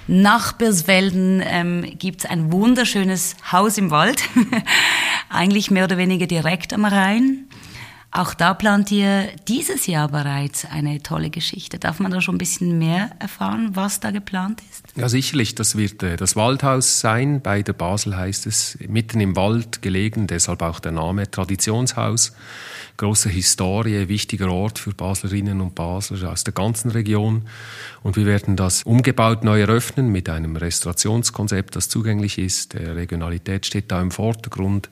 nach 0.07 0.53
Birsfelden 0.53 1.41
ähm, 1.43 1.97
gibt 1.97 2.23
es 2.23 2.29
ein 2.29 2.51
wunderschönes 2.51 3.35
Haus 3.51 3.77
im 3.77 3.91
Wald, 3.91 4.23
eigentlich 5.29 5.71
mehr 5.71 5.85
oder 5.85 5.97
weniger 5.97 6.27
direkt 6.27 6.73
am 6.73 6.85
Rhein. 6.85 7.47
Auch 8.15 8.35
da 8.35 8.53
plant 8.53 8.91
ihr 8.91 9.29
dieses 9.47 9.87
Jahr 9.87 10.07
bereits 10.07 10.65
eine 10.65 11.01
tolle 11.01 11.31
Geschichte. 11.31 11.79
Darf 11.79 11.99
man 11.99 12.11
da 12.11 12.21
schon 12.21 12.35
ein 12.35 12.37
bisschen 12.37 12.77
mehr 12.77 13.09
erfahren, 13.17 13.71
was 13.73 14.01
da 14.01 14.11
geplant 14.11 14.61
ist? 14.69 14.85
Ja, 14.95 15.09
sicherlich. 15.09 15.55
Das 15.55 15.77
wird 15.77 16.03
äh, 16.03 16.15
das 16.15 16.35
Waldhaus 16.35 16.99
sein. 16.99 17.41
Bei 17.41 17.63
der 17.63 17.73
Basel 17.73 18.15
heißt 18.15 18.45
es, 18.45 18.77
mitten 18.87 19.19
im 19.19 19.35
Wald 19.35 19.81
gelegen, 19.81 20.27
deshalb 20.27 20.61
auch 20.61 20.79
der 20.79 20.91
Name 20.91 21.31
Traditionshaus 21.31 22.33
große 22.97 23.29
Historie, 23.29 24.07
wichtiger 24.07 24.51
Ort 24.51 24.79
für 24.79 24.93
Baslerinnen 24.93 25.61
und 25.61 25.75
Basler 25.75 26.31
aus 26.31 26.43
der 26.43 26.53
ganzen 26.53 26.91
Region. 26.91 27.43
Und 28.03 28.17
wir 28.17 28.25
werden 28.25 28.55
das 28.55 28.83
umgebaut 28.83 29.43
neu 29.43 29.61
eröffnen 29.61 30.11
mit 30.11 30.29
einem 30.29 30.55
Restaurationskonzept, 30.55 31.75
das 31.75 31.89
zugänglich 31.89 32.37
ist. 32.37 32.73
Der 32.73 32.95
Regionalität 32.95 33.65
steht 33.65 33.91
da 33.91 34.01
im 34.01 34.11
Vordergrund, 34.11 34.89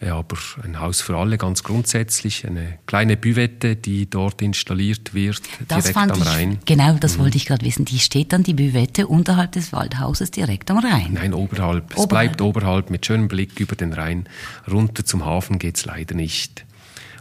aber 0.00 0.36
ein 0.62 0.80
Haus 0.80 1.00
für 1.00 1.16
alle 1.16 1.38
ganz 1.38 1.62
grundsätzlich. 1.62 2.46
Eine 2.46 2.78
kleine 2.86 3.16
Büvette, 3.16 3.76
die 3.76 4.08
dort 4.08 4.42
installiert 4.42 5.14
wird, 5.14 5.42
das 5.68 5.84
direkt 5.84 6.10
am 6.10 6.22
Rhein. 6.22 6.52
Ich, 6.60 6.64
genau, 6.66 6.96
das 6.98 7.16
mhm. 7.16 7.22
wollte 7.22 7.36
ich 7.36 7.46
gerade 7.46 7.64
wissen. 7.64 7.84
Die 7.84 7.98
steht 7.98 8.32
dann 8.32 8.42
die 8.42 8.54
Büvette 8.54 9.06
unterhalb 9.06 9.52
des 9.52 9.72
Waldhauses 9.72 10.30
direkt 10.30 10.70
am 10.70 10.78
Rhein? 10.78 11.14
Nein, 11.14 11.34
oberhalb. 11.34 11.84
oberhalb. 11.84 11.98
Es 11.98 12.06
bleibt 12.06 12.40
oberhalb 12.40 12.90
mit 12.90 13.04
schönem 13.04 13.28
Blick 13.28 13.58
über 13.58 13.74
den 13.76 13.92
Rhein. 13.92 14.28
Runter 14.70 15.04
zum 15.04 15.24
Hafen 15.24 15.58
geht's 15.58 15.84
leider 15.84 16.14
nicht 16.14 16.64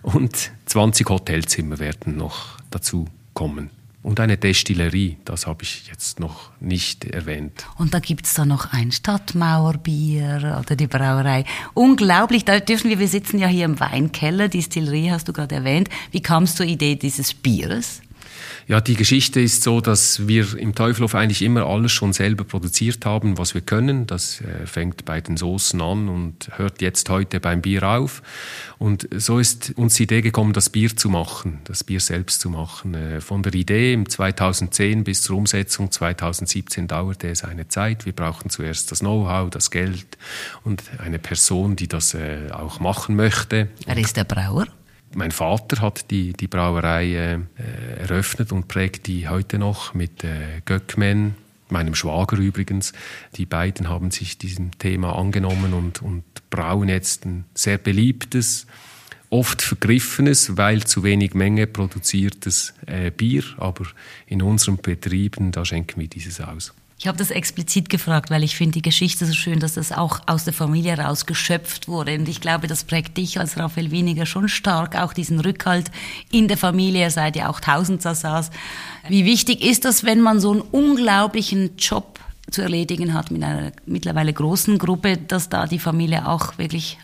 und 0.02 0.52
20 0.66 1.10
Hotelzimmer 1.10 1.80
werden 1.80 2.18
noch 2.18 2.58
dazu 2.72 3.08
kommen. 3.34 3.70
Und 4.02 4.22
eine 4.22 4.38
Destillerie, 4.38 5.18
das 5.26 5.46
habe 5.46 5.64
ich 5.64 5.88
jetzt 5.88 6.22
noch 6.22 6.52
nicht 6.62 7.04
erwähnt. 7.04 7.66
Und 7.78 7.94
da 7.94 8.00
gibt 8.00 8.26
es 8.26 8.34
da 8.34 8.46
noch 8.46 8.72
ein 8.72 8.94
Stadtmauerbier 8.94 10.58
oder 10.60 10.76
die 10.78 10.88
Brauerei. 10.88 11.44
Unglaublich, 11.74 12.46
da 12.46 12.62
dürfen 12.62 12.90
wir, 12.90 13.00
wir 13.00 13.10
sitzen 13.10 13.40
ja 13.40 13.48
hier 13.48 13.66
im 13.66 13.80
Weinkeller, 13.80 14.48
Distillerie 14.48 15.12
hast 15.12 15.28
du 15.28 15.34
gerade 15.34 15.56
erwähnt. 15.56 15.90
Wie 16.12 16.22
kamst 16.22 16.54
du 16.54 16.64
zur 16.64 16.68
Idee 16.68 16.96
dieses 16.96 17.34
Bieres? 17.34 18.02
Ja, 18.70 18.82
die 18.82 18.94
Geschichte 18.94 19.42
ist 19.42 19.64
so, 19.64 19.82
dass 19.82 20.28
wir 20.28 20.56
im 20.56 20.76
Teufelhof 20.76 21.16
eigentlich 21.16 21.42
immer 21.42 21.66
alles 21.66 21.92
schon 21.92 22.14
selber 22.14 22.44
produziert 22.44 23.04
haben, 23.04 23.40
was 23.40 23.56
wir 23.56 23.62
können. 23.62 24.06
Das 24.06 24.42
äh, 24.42 24.68
fängt 24.68 25.06
bei 25.06 25.22
den 25.22 25.38
Soßen 25.38 25.82
an 25.82 26.08
und 26.08 26.52
hört 26.56 26.80
jetzt 26.80 27.10
heute 27.10 27.40
beim 27.40 27.64
Bier 27.64 27.82
auf. 27.82 28.22
Und 28.78 29.10
so 29.12 29.40
ist 29.40 29.74
uns 29.76 29.96
die 29.96 30.04
Idee 30.04 30.22
gekommen, 30.22 30.54
das 30.54 30.70
Bier 30.70 30.96
zu 30.96 31.10
machen, 31.10 31.62
das 31.64 31.84
Bier 31.84 32.00
selbst 32.00 32.42
zu 32.42 32.52
machen. 32.52 32.94
Äh, 32.94 33.22
von 33.22 33.42
der 33.42 33.56
Idee 33.56 33.92
im 33.92 34.08
2010 34.08 35.04
bis 35.04 35.24
zur 35.24 35.38
Umsetzung 35.38 35.90
2017 35.90 36.88
dauerte 36.88 37.28
es 37.28 37.44
eine 37.44 37.70
Zeit. 37.70 38.06
Wir 38.06 38.14
brauchten 38.14 38.52
zuerst 38.52 38.92
das 38.92 39.00
Know-how, 39.00 39.50
das 39.50 39.72
Geld 39.72 40.06
und 40.64 40.84
eine 41.00 41.18
Person, 41.18 41.76
die 41.76 41.88
das 41.88 42.14
äh, 42.14 42.52
auch 42.52 42.80
machen 42.80 43.16
möchte. 43.16 43.70
Wer 43.88 43.98
ist 43.98 44.16
der 44.16 44.26
Brauer? 44.26 44.68
Mein 45.16 45.32
Vater 45.32 45.82
hat 45.82 46.12
die, 46.12 46.34
die 46.34 46.48
Brauerei 46.48 47.14
äh, 47.14 47.40
eröffnet 48.00 48.52
und 48.52 48.68
prägt 48.68 49.08
die 49.08 49.28
heute 49.28 49.58
noch 49.58 49.94
mit 49.94 50.24
äh, 50.24 50.62
Göckmen, 50.66 51.36
meinem 51.70 51.96
Schwager 51.96 52.38
übrigens. 52.38 52.94
Die 53.36 53.46
beiden 53.46 53.90
haben 53.90 54.12
sich 54.12 54.38
diesem 54.38 54.78
Thema 54.78 55.16
angenommen 55.16 55.74
und, 55.74 56.02
und 56.02 56.24
brauen 56.50 56.90
jetzt 56.90 57.26
ein 57.26 57.46
sehr 57.54 57.78
beliebtes, 57.78 58.68
oft 59.30 59.62
vergriffenes, 59.62 60.58
weil 60.58 60.84
zu 60.84 61.04
wenig 61.04 61.34
Menge 61.34 61.68
produziertes 61.68 62.74
äh, 62.86 63.12
Bier. 63.12 63.44
Aber 63.58 63.86
in 64.28 64.42
unseren 64.42 64.78
Betrieben, 64.78 65.52
da 65.52 65.66
schenken 65.66 66.02
wir 66.02 66.08
dieses 66.08 66.42
aus. 66.42 66.74
Ich 67.02 67.08
habe 67.08 67.18
das 67.18 67.32
explizit 67.32 67.88
gefragt, 67.88 68.30
weil 68.30 68.44
ich 68.44 68.58
finde 68.58 68.74
die 68.74 68.82
Geschichte 68.82 69.26
so 69.26 69.32
schön, 69.32 69.62
dass 69.62 69.76
das 69.76 69.94
auch 69.94 70.20
aus 70.26 70.44
der 70.44 70.52
Familie 70.52 70.98
heraus 70.98 71.26
geschöpft 71.26 71.88
wurde. 71.88 72.14
Und 72.16 72.28
ich 72.28 72.42
glaube, 72.42 72.68
das 72.68 72.84
prägt 72.84 73.16
dich 73.16 73.40
als 73.40 73.58
Raphael 73.58 73.90
Weniger 73.90 74.26
schon 74.26 74.50
stark, 74.50 74.98
auch 74.98 75.14
diesen 75.14 75.40
Rückhalt 75.40 75.92
in 76.30 76.50
der 76.50 76.58
Familie. 76.58 77.04
Ihr 77.04 77.12
seid 77.12 77.38
ja 77.38 77.50
auch 77.50 77.62
tausend 77.62 78.02
Sassas. 78.02 78.52
Wie 79.08 79.24
wichtig 79.24 79.64
ist 79.64 79.86
das, 79.86 80.04
wenn 80.04 80.20
man 80.20 80.42
so 80.42 80.52
einen 80.52 80.60
unglaublichen 80.60 81.78
Job 81.78 82.20
zu 82.52 82.62
erledigen 82.62 83.14
hat 83.14 83.32
mit 83.32 83.44
einer 83.44 83.72
mittlerweile 83.86 84.34
großen 84.34 84.78
Gruppe, 84.78 85.16
dass 85.16 85.48
da 85.48 85.68
die 85.68 85.80
Familie 85.80 86.28
auch 86.28 86.58
wirklich 86.58 86.98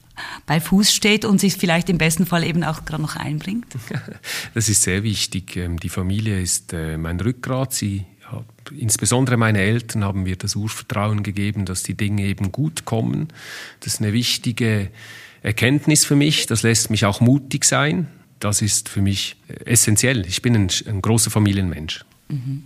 bei 0.46 0.60
Fuß 0.60 0.94
steht 0.94 1.24
und 1.24 1.40
sich 1.40 1.56
vielleicht 1.56 1.90
im 1.90 1.98
besten 1.98 2.26
Fall 2.26 2.44
eben 2.44 2.66
auch 2.66 2.84
gerade 2.84 3.02
noch 3.02 3.16
einbringt? 3.16 3.68
Das 4.54 4.68
ist 4.68 4.84
sehr 4.84 5.04
wichtig. 5.04 5.56
Ähm, 5.56 5.80
die 5.80 5.90
Familie 5.90 6.42
ist 6.42 6.74
äh, 6.74 6.98
mein 6.98 7.20
Rückgrat. 7.20 7.74
Sie 7.74 8.06
insbesondere 8.72 9.38
meine 9.38 9.60
Eltern 9.60 10.04
haben 10.04 10.24
mir 10.24 10.36
das 10.36 10.56
Urvertrauen 10.56 11.24
gegeben, 11.24 11.66
dass 11.66 11.84
die 11.84 11.96
Dinge 11.96 12.24
eben 12.24 12.52
gut 12.52 12.86
kommen. 12.86 13.28
Das 13.80 13.96
ist 13.96 14.02
eine 14.02 14.14
wichtige 14.14 14.90
Erkenntnis 15.42 16.06
für 16.06 16.16
mich. 16.16 16.48
Das 16.48 16.64
lässt 16.64 16.90
mich 16.90 17.06
auch 17.06 17.22
mutig 17.22 17.66
sein. 17.66 18.08
Das 18.40 18.62
ist 18.62 18.90
für 18.90 19.02
mich 19.02 19.38
essentiell. 19.66 20.26
Ich 20.26 20.42
bin 20.42 20.56
ein, 20.56 20.70
ein 20.88 21.02
großer 21.02 21.32
Familienmensch. 21.32 22.04
Mhm. 22.30 22.64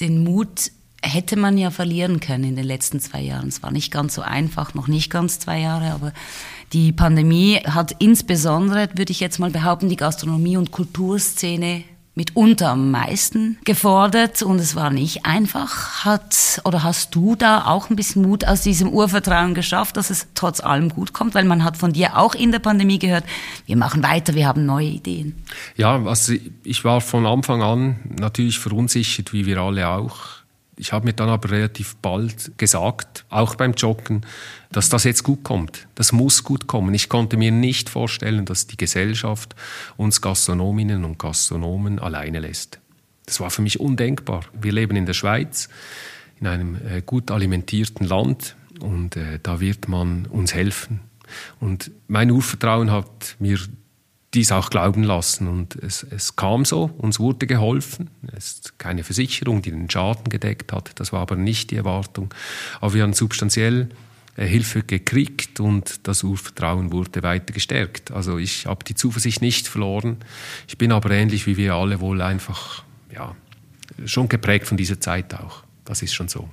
Den 0.00 0.24
Mut 0.24 0.70
hätte 1.02 1.36
man 1.36 1.58
ja 1.58 1.70
verlieren 1.70 2.20
können 2.20 2.44
in 2.44 2.56
den 2.56 2.64
letzten 2.64 3.00
zwei 3.00 3.20
Jahren. 3.20 3.48
Es 3.48 3.62
war 3.62 3.70
nicht 3.70 3.92
ganz 3.92 4.14
so 4.14 4.22
einfach, 4.22 4.74
noch 4.74 4.88
nicht 4.88 5.10
ganz 5.10 5.38
zwei 5.38 5.60
Jahre, 5.60 5.92
aber 5.92 6.12
die 6.72 6.92
Pandemie 6.92 7.58
hat 7.64 7.94
insbesondere, 8.00 8.88
würde 8.94 9.12
ich 9.12 9.20
jetzt 9.20 9.38
mal 9.38 9.50
behaupten, 9.50 9.88
die 9.88 9.96
Gastronomie- 9.96 10.56
und 10.56 10.72
Kulturszene 10.72 11.84
mitunter 12.16 12.70
am 12.70 12.90
meisten 12.90 13.58
gefordert 13.64 14.42
und 14.42 14.58
es 14.58 14.74
war 14.74 14.90
nicht 14.90 15.26
einfach. 15.26 16.04
Hat 16.04 16.62
oder 16.64 16.82
hast 16.82 17.14
du 17.14 17.36
da 17.36 17.66
auch 17.66 17.90
ein 17.90 17.96
bisschen 17.96 18.22
Mut 18.22 18.46
aus 18.46 18.62
diesem 18.62 18.88
Urvertrauen 18.88 19.54
geschafft, 19.54 19.98
dass 19.98 20.08
es 20.08 20.26
trotz 20.34 20.60
allem 20.60 20.88
gut 20.88 21.12
kommt? 21.12 21.34
Weil 21.34 21.44
man 21.44 21.62
hat 21.62 21.76
von 21.76 21.92
dir 21.92 22.16
auch 22.16 22.34
in 22.34 22.52
der 22.52 22.58
Pandemie 22.58 22.98
gehört, 22.98 23.24
wir 23.66 23.76
machen 23.76 24.02
weiter, 24.02 24.34
wir 24.34 24.48
haben 24.48 24.64
neue 24.64 24.88
Ideen. 24.88 25.34
Ja, 25.76 26.02
also 26.04 26.32
ich 26.64 26.84
war 26.84 27.02
von 27.02 27.26
Anfang 27.26 27.62
an 27.62 27.96
natürlich 28.18 28.58
verunsichert, 28.58 29.34
wie 29.34 29.44
wir 29.44 29.58
alle 29.58 29.86
auch 29.86 30.35
ich 30.76 30.92
habe 30.92 31.06
mir 31.06 31.14
dann 31.14 31.28
aber 31.28 31.50
relativ 31.50 31.96
bald 31.96 32.58
gesagt, 32.58 33.24
auch 33.30 33.54
beim 33.54 33.72
Joggen, 33.72 34.26
dass 34.70 34.88
das 34.88 35.04
jetzt 35.04 35.22
gut 35.22 35.42
kommt. 35.42 35.88
Das 35.94 36.12
muss 36.12 36.44
gut 36.44 36.66
kommen. 36.66 36.92
Ich 36.94 37.08
konnte 37.08 37.36
mir 37.36 37.50
nicht 37.50 37.88
vorstellen, 37.88 38.44
dass 38.44 38.66
die 38.66 38.76
Gesellschaft 38.76 39.56
uns 39.96 40.20
Gastronominnen 40.20 41.04
und 41.04 41.18
Gastronomen 41.18 41.98
alleine 41.98 42.40
lässt. 42.40 42.78
Das 43.24 43.40
war 43.40 43.50
für 43.50 43.62
mich 43.62 43.80
undenkbar. 43.80 44.44
Wir 44.52 44.72
leben 44.72 44.96
in 44.96 45.06
der 45.06 45.14
Schweiz, 45.14 45.68
in 46.40 46.46
einem 46.46 46.76
äh, 46.76 47.02
gut 47.04 47.30
alimentierten 47.30 48.06
Land 48.06 48.54
und 48.80 49.16
äh, 49.16 49.38
da 49.42 49.60
wird 49.60 49.88
man 49.88 50.26
uns 50.26 50.54
helfen. 50.54 51.00
Und 51.58 51.90
mein 52.06 52.30
Urvertrauen 52.30 52.90
hat 52.90 53.36
mir 53.38 53.58
dies 54.34 54.52
auch 54.52 54.70
glauben 54.70 55.02
lassen. 55.02 55.48
Und 55.48 55.76
es, 55.76 56.02
es, 56.02 56.36
kam 56.36 56.64
so, 56.64 56.90
uns 56.98 57.18
wurde 57.18 57.46
geholfen. 57.46 58.10
Es 58.36 58.52
ist 58.52 58.78
keine 58.78 59.04
Versicherung, 59.04 59.62
die 59.62 59.70
den 59.70 59.88
Schaden 59.90 60.24
gedeckt 60.24 60.72
hat. 60.72 60.90
Das 60.96 61.12
war 61.12 61.20
aber 61.20 61.36
nicht 61.36 61.70
die 61.70 61.76
Erwartung. 61.76 62.32
Aber 62.80 62.94
wir 62.94 63.02
haben 63.02 63.12
substanziell 63.12 63.88
äh, 64.36 64.46
Hilfe 64.46 64.82
gekriegt 64.82 65.60
und 65.60 66.06
das 66.06 66.22
Urvertrauen 66.22 66.92
wurde 66.92 67.22
weiter 67.22 67.52
gestärkt. 67.52 68.10
Also 68.10 68.38
ich 68.38 68.66
habe 68.66 68.84
die 68.84 68.94
Zuversicht 68.94 69.40
nicht 69.40 69.68
verloren. 69.68 70.18
Ich 70.68 70.76
bin 70.76 70.92
aber 70.92 71.10
ähnlich 71.10 71.46
wie 71.46 71.56
wir 71.56 71.74
alle 71.74 72.00
wohl 72.00 72.20
einfach, 72.20 72.84
ja, 73.12 73.34
schon 74.04 74.28
geprägt 74.28 74.66
von 74.66 74.76
dieser 74.76 75.00
Zeit 75.00 75.34
auch. 75.34 75.62
Das 75.84 76.02
ist 76.02 76.14
schon 76.14 76.28
so. 76.28 76.48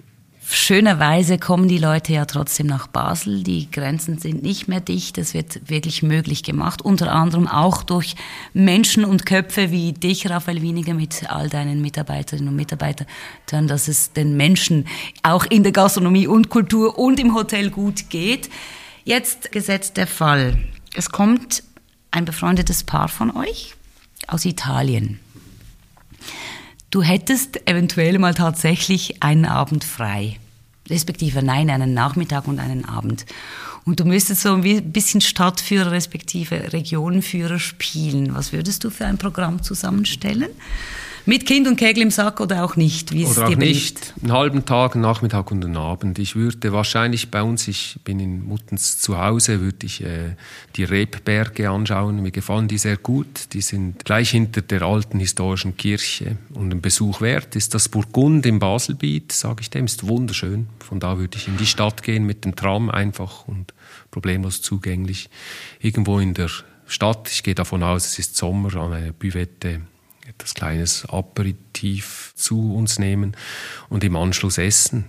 Schönerweise 0.55 1.39
kommen 1.39 1.67
die 1.67 1.79
Leute 1.79 2.13
ja 2.13 2.25
trotzdem 2.25 2.67
nach 2.67 2.85
Basel. 2.85 3.41
Die 3.41 3.71
Grenzen 3.71 4.19
sind 4.19 4.43
nicht 4.43 4.67
mehr 4.67 4.81
dicht. 4.81 5.17
Es 5.17 5.33
wird 5.33 5.67
wirklich 5.67 6.03
möglich 6.03 6.43
gemacht. 6.43 6.83
Unter 6.83 7.11
anderem 7.11 7.47
auch 7.47 7.81
durch 7.81 8.15
Menschen 8.53 9.03
und 9.03 9.25
Köpfe 9.25 9.71
wie 9.71 9.93
dich, 9.93 10.29
Raphael 10.29 10.61
Winiger, 10.61 10.93
mit 10.93 11.27
all 11.27 11.49
deinen 11.49 11.81
Mitarbeiterinnen 11.81 12.49
und 12.49 12.55
Mitarbeitern, 12.55 13.07
dass 13.49 13.87
es 13.87 14.13
den 14.13 14.37
Menschen 14.37 14.85
auch 15.23 15.43
in 15.45 15.63
der 15.63 15.71
Gastronomie 15.71 16.27
und 16.27 16.49
Kultur 16.49 16.99
und 16.99 17.19
im 17.19 17.33
Hotel 17.33 17.71
gut 17.71 18.11
geht. 18.11 18.51
Jetzt 19.05 19.51
gesetzt 19.51 19.97
der 19.97 20.07
Fall. 20.07 20.59
Es 20.93 21.09
kommt 21.09 21.63
ein 22.11 22.25
befreundetes 22.25 22.83
Paar 22.83 23.07
von 23.07 23.35
euch 23.35 23.73
aus 24.27 24.45
Italien. 24.45 25.19
Du 26.91 27.01
hättest 27.01 27.67
eventuell 27.67 28.19
mal 28.19 28.35
tatsächlich 28.35 29.23
einen 29.23 29.45
Abend 29.45 29.83
frei. 29.83 30.37
Respektive 30.89 31.41
nein, 31.43 31.69
einen 31.69 31.93
Nachmittag 31.93 32.47
und 32.47 32.59
einen 32.59 32.85
Abend. 32.85 33.25
Und 33.85 33.99
du 33.99 34.05
müsstest 34.05 34.41
so 34.41 34.53
ein 34.53 34.91
bisschen 34.91 35.21
Stadtführer 35.21 35.91
respektive 35.91 36.73
Regionenführer 36.73 37.59
spielen. 37.59 38.33
Was 38.35 38.53
würdest 38.53 38.83
du 38.83 38.89
für 38.89 39.05
ein 39.05 39.17
Programm 39.17 39.61
zusammenstellen? 39.61 40.49
Mit 41.25 41.45
Kind 41.45 41.69
und 41.69 41.77
Kegel 41.77 42.03
im 42.03 42.11
Sack 42.11 42.41
oder 42.41 42.65
auch 42.65 42.75
nicht? 42.75 43.13
Wie 43.13 43.25
oder 43.25 43.47
auch 43.47 43.55
nicht. 43.55 44.13
Einen 44.21 44.33
halben 44.33 44.65
Tag, 44.65 44.95
einen 44.95 45.03
Nachmittag 45.03 45.51
und 45.51 45.63
einen 45.63 45.77
Abend. 45.77 46.19
Ich 46.19 46.35
würde 46.35 46.73
wahrscheinlich 46.73 47.31
bei 47.31 47.41
uns, 47.41 47.69
ich 47.69 47.97
bin 48.03 48.19
in 48.19 48.45
Muttens 48.45 48.99
zu 48.99 49.17
Hause, 49.17 49.61
würde 49.61 49.85
ich 49.85 50.03
äh, 50.03 50.35
die 50.75 50.83
Rebberge 50.83 51.69
anschauen. 51.69 52.21
Mir 52.21 52.31
gefallen 52.31 52.67
die 52.67 52.77
sehr 52.77 52.97
gut. 52.97 53.53
Die 53.53 53.61
sind 53.61 54.03
gleich 54.03 54.31
hinter 54.31 54.61
der 54.61 54.81
alten 54.81 55.17
historischen 55.19 55.77
Kirche. 55.77 56.37
Und 56.53 56.73
ein 56.73 56.81
Besuch 56.81 57.21
wert 57.21 57.55
ist 57.55 57.73
das 57.73 57.87
Burgund 57.87 58.45
im 58.45 58.59
Baselbiet, 58.59 59.31
sage 59.31 59.61
ich 59.61 59.69
dem, 59.69 59.85
ist 59.85 60.05
wunderschön. 60.05 60.67
Von 60.79 60.99
da 60.99 61.17
würde 61.17 61.37
ich 61.37 61.47
in 61.47 61.55
die 61.55 61.65
Stadt 61.65 62.03
gehen 62.03 62.25
mit 62.25 62.43
dem 62.43 62.57
Tram 62.57 62.89
einfach 62.89 63.47
und 63.47 63.73
problemlos 64.11 64.61
zugänglich. 64.61 65.29
Irgendwo 65.79 66.19
in 66.19 66.33
der 66.33 66.49
Stadt, 66.85 67.29
ich 67.31 67.43
gehe 67.43 67.55
davon 67.55 67.81
aus, 67.81 68.07
es 68.07 68.19
ist 68.19 68.35
Sommer, 68.35 68.75
an 68.75 68.91
einer 68.91 69.13
Büvette 69.13 69.79
etwas 70.43 70.53
kleines 70.53 71.05
Aperitif 71.05 72.33
zu 72.35 72.75
uns 72.75 72.99
nehmen 72.99 73.35
und 73.87 74.03
im 74.03 74.17
Anschluss 74.17 74.57
essen. 74.57 75.05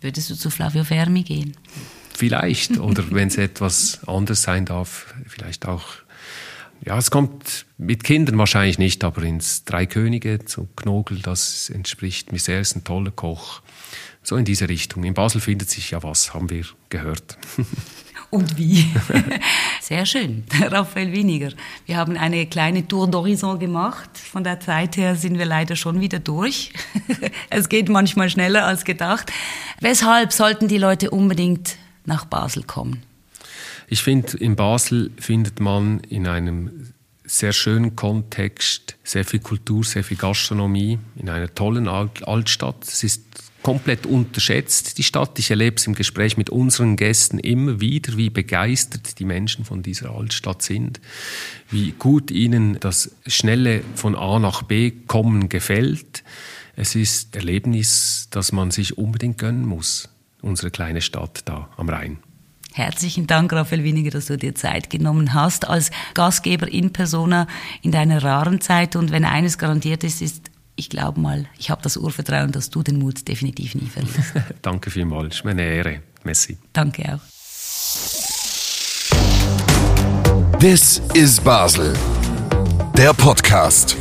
Würdest 0.00 0.30
du 0.30 0.36
zu 0.36 0.50
Flavio 0.50 0.84
Fermi 0.84 1.24
gehen? 1.24 1.56
Vielleicht. 2.14 2.78
Oder 2.78 3.10
wenn 3.10 3.28
es 3.28 3.36
etwas 3.36 4.00
anders 4.06 4.42
sein 4.42 4.64
darf, 4.64 5.12
vielleicht 5.26 5.66
auch. 5.66 5.84
Ja, 6.86 6.96
es 6.96 7.10
kommt 7.10 7.66
mit 7.76 8.04
Kindern 8.04 8.38
wahrscheinlich 8.38 8.78
nicht, 8.78 9.02
aber 9.02 9.22
ins 9.24 9.64
Drei 9.64 9.84
Könige 9.84 10.44
zu 10.44 10.68
Knogel, 10.76 11.18
das 11.20 11.70
entspricht 11.70 12.30
mir 12.30 12.38
sehr, 12.38 12.60
ist 12.60 12.76
ein 12.76 12.84
toller 12.84 13.10
Koch. 13.10 13.62
So 14.22 14.36
in 14.36 14.44
diese 14.44 14.68
Richtung. 14.68 15.02
In 15.02 15.14
Basel 15.14 15.40
findet 15.40 15.70
sich 15.70 15.90
ja 15.90 16.04
was, 16.04 16.34
haben 16.34 16.50
wir 16.50 16.64
gehört. 16.88 17.36
und 18.30 18.58
wie. 18.58 18.86
Sehr 19.80 20.06
schön, 20.06 20.44
Raphael 20.60 21.12
Winiger. 21.12 21.50
Wir 21.86 21.96
haben 21.96 22.16
eine 22.16 22.46
kleine 22.46 22.86
Tour 22.86 23.06
d'Horizon 23.06 23.58
gemacht. 23.58 24.10
Von 24.18 24.44
der 24.44 24.60
Zeit 24.60 24.96
her 24.96 25.16
sind 25.16 25.38
wir 25.38 25.46
leider 25.46 25.76
schon 25.76 26.00
wieder 26.00 26.18
durch. 26.18 26.72
es 27.50 27.68
geht 27.68 27.88
manchmal 27.88 28.28
schneller 28.30 28.66
als 28.66 28.84
gedacht. 28.84 29.32
Weshalb 29.80 30.32
sollten 30.32 30.68
die 30.68 30.78
Leute 30.78 31.10
unbedingt 31.10 31.76
nach 32.04 32.24
Basel 32.24 32.64
kommen? 32.64 33.02
Ich 33.88 34.02
finde, 34.02 34.36
in 34.36 34.56
Basel 34.56 35.10
findet 35.18 35.60
man 35.60 36.00
in 36.00 36.26
einem 36.26 36.92
sehr 37.24 37.52
schönen 37.52 37.94
Kontext 37.96 38.96
sehr 39.04 39.24
viel 39.24 39.40
Kultur, 39.40 39.84
sehr 39.84 40.04
viel 40.04 40.16
Gastronomie, 40.16 40.98
in 41.16 41.28
einer 41.28 41.54
tollen 41.54 41.88
Altstadt. 41.88 42.84
Es 42.86 43.04
ist 43.04 43.22
komplett 43.62 44.06
unterschätzt, 44.06 44.98
die 44.98 45.02
Stadt. 45.02 45.38
Ich 45.38 45.50
erlebe 45.50 45.76
es 45.76 45.86
im 45.86 45.94
Gespräch 45.94 46.36
mit 46.36 46.50
unseren 46.50 46.96
Gästen 46.96 47.38
immer 47.38 47.80
wieder, 47.80 48.16
wie 48.16 48.30
begeistert 48.30 49.18
die 49.18 49.24
Menschen 49.24 49.64
von 49.64 49.82
dieser 49.82 50.10
Altstadt 50.10 50.62
sind, 50.62 51.00
wie 51.70 51.92
gut 51.92 52.30
ihnen 52.30 52.78
das 52.80 53.10
schnelle 53.26 53.82
von 53.94 54.14
A 54.14 54.38
nach 54.38 54.62
B 54.62 54.92
kommen 55.06 55.48
gefällt. 55.48 56.22
Es 56.76 56.94
ist 56.94 57.34
Erlebnis, 57.34 58.28
das 58.30 58.52
man 58.52 58.70
sich 58.70 58.96
unbedingt 58.96 59.38
gönnen 59.38 59.66
muss, 59.66 60.08
unsere 60.40 60.70
kleine 60.70 61.00
Stadt 61.00 61.42
da 61.44 61.68
am 61.76 61.88
Rhein. 61.88 62.18
Herzlichen 62.74 63.26
Dank, 63.26 63.52
Raphael 63.52 63.82
Winiger, 63.82 64.10
dass 64.10 64.26
du 64.26 64.38
dir 64.38 64.54
Zeit 64.54 64.88
genommen 64.88 65.34
hast 65.34 65.66
als 65.66 65.90
Gastgeber 66.14 66.68
in 66.68 66.92
Persona 66.92 67.48
in 67.82 67.90
deiner 67.90 68.22
raren 68.22 68.60
Zeit. 68.60 68.94
Und 68.94 69.10
wenn 69.10 69.24
eines 69.24 69.58
garantiert 69.58 70.04
ist, 70.04 70.22
ist 70.22 70.52
ich 70.78 70.88
glaube 70.88 71.20
mal, 71.20 71.46
ich 71.58 71.70
habe 71.70 71.82
das 71.82 71.96
Urvertrauen, 71.96 72.52
dass 72.52 72.70
du 72.70 72.84
den 72.84 73.00
Mut 73.00 73.26
definitiv 73.26 73.74
nie 73.74 73.88
verlierst. 73.88 74.32
Danke 74.62 74.90
vielmals, 74.90 75.34
ist 75.36 75.44
mir 75.44 75.50
eine 75.50 75.64
Ehre. 75.64 76.02
Messi. 76.22 76.56
Danke 76.72 77.14
auch. 77.14 77.18
This 80.60 81.02
is 81.14 81.40
Basel, 81.40 81.94
der 82.96 83.12
Podcast. 83.12 83.96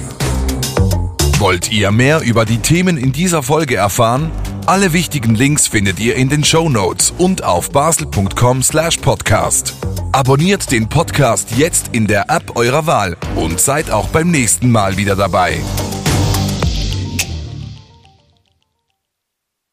Wollt 1.39 1.71
ihr 1.71 1.91
mehr 1.91 2.21
über 2.21 2.45
die 2.45 2.59
Themen 2.59 2.97
in 2.97 3.11
dieser 3.11 3.41
Folge 3.43 3.75
erfahren? 3.75 4.31
Alle 4.65 4.93
wichtigen 4.93 5.35
Links 5.35 5.67
findet 5.67 5.99
ihr 5.99 6.15
in 6.15 6.29
den 6.29 6.43
Show 6.43 6.69
Notes 6.69 7.13
und 7.17 7.43
auf 7.43 7.71
basel.com/podcast. 7.71 9.73
Abonniert 10.11 10.71
den 10.71 10.89
Podcast 10.89 11.51
jetzt 11.57 11.89
in 11.93 12.07
der 12.07 12.29
App 12.29 12.55
eurer 12.55 12.85
Wahl 12.85 13.17
und 13.35 13.59
seid 13.59 13.89
auch 13.91 14.07
beim 14.09 14.31
nächsten 14.31 14.71
Mal 14.71 14.97
wieder 14.97 15.15
dabei. 15.15 15.59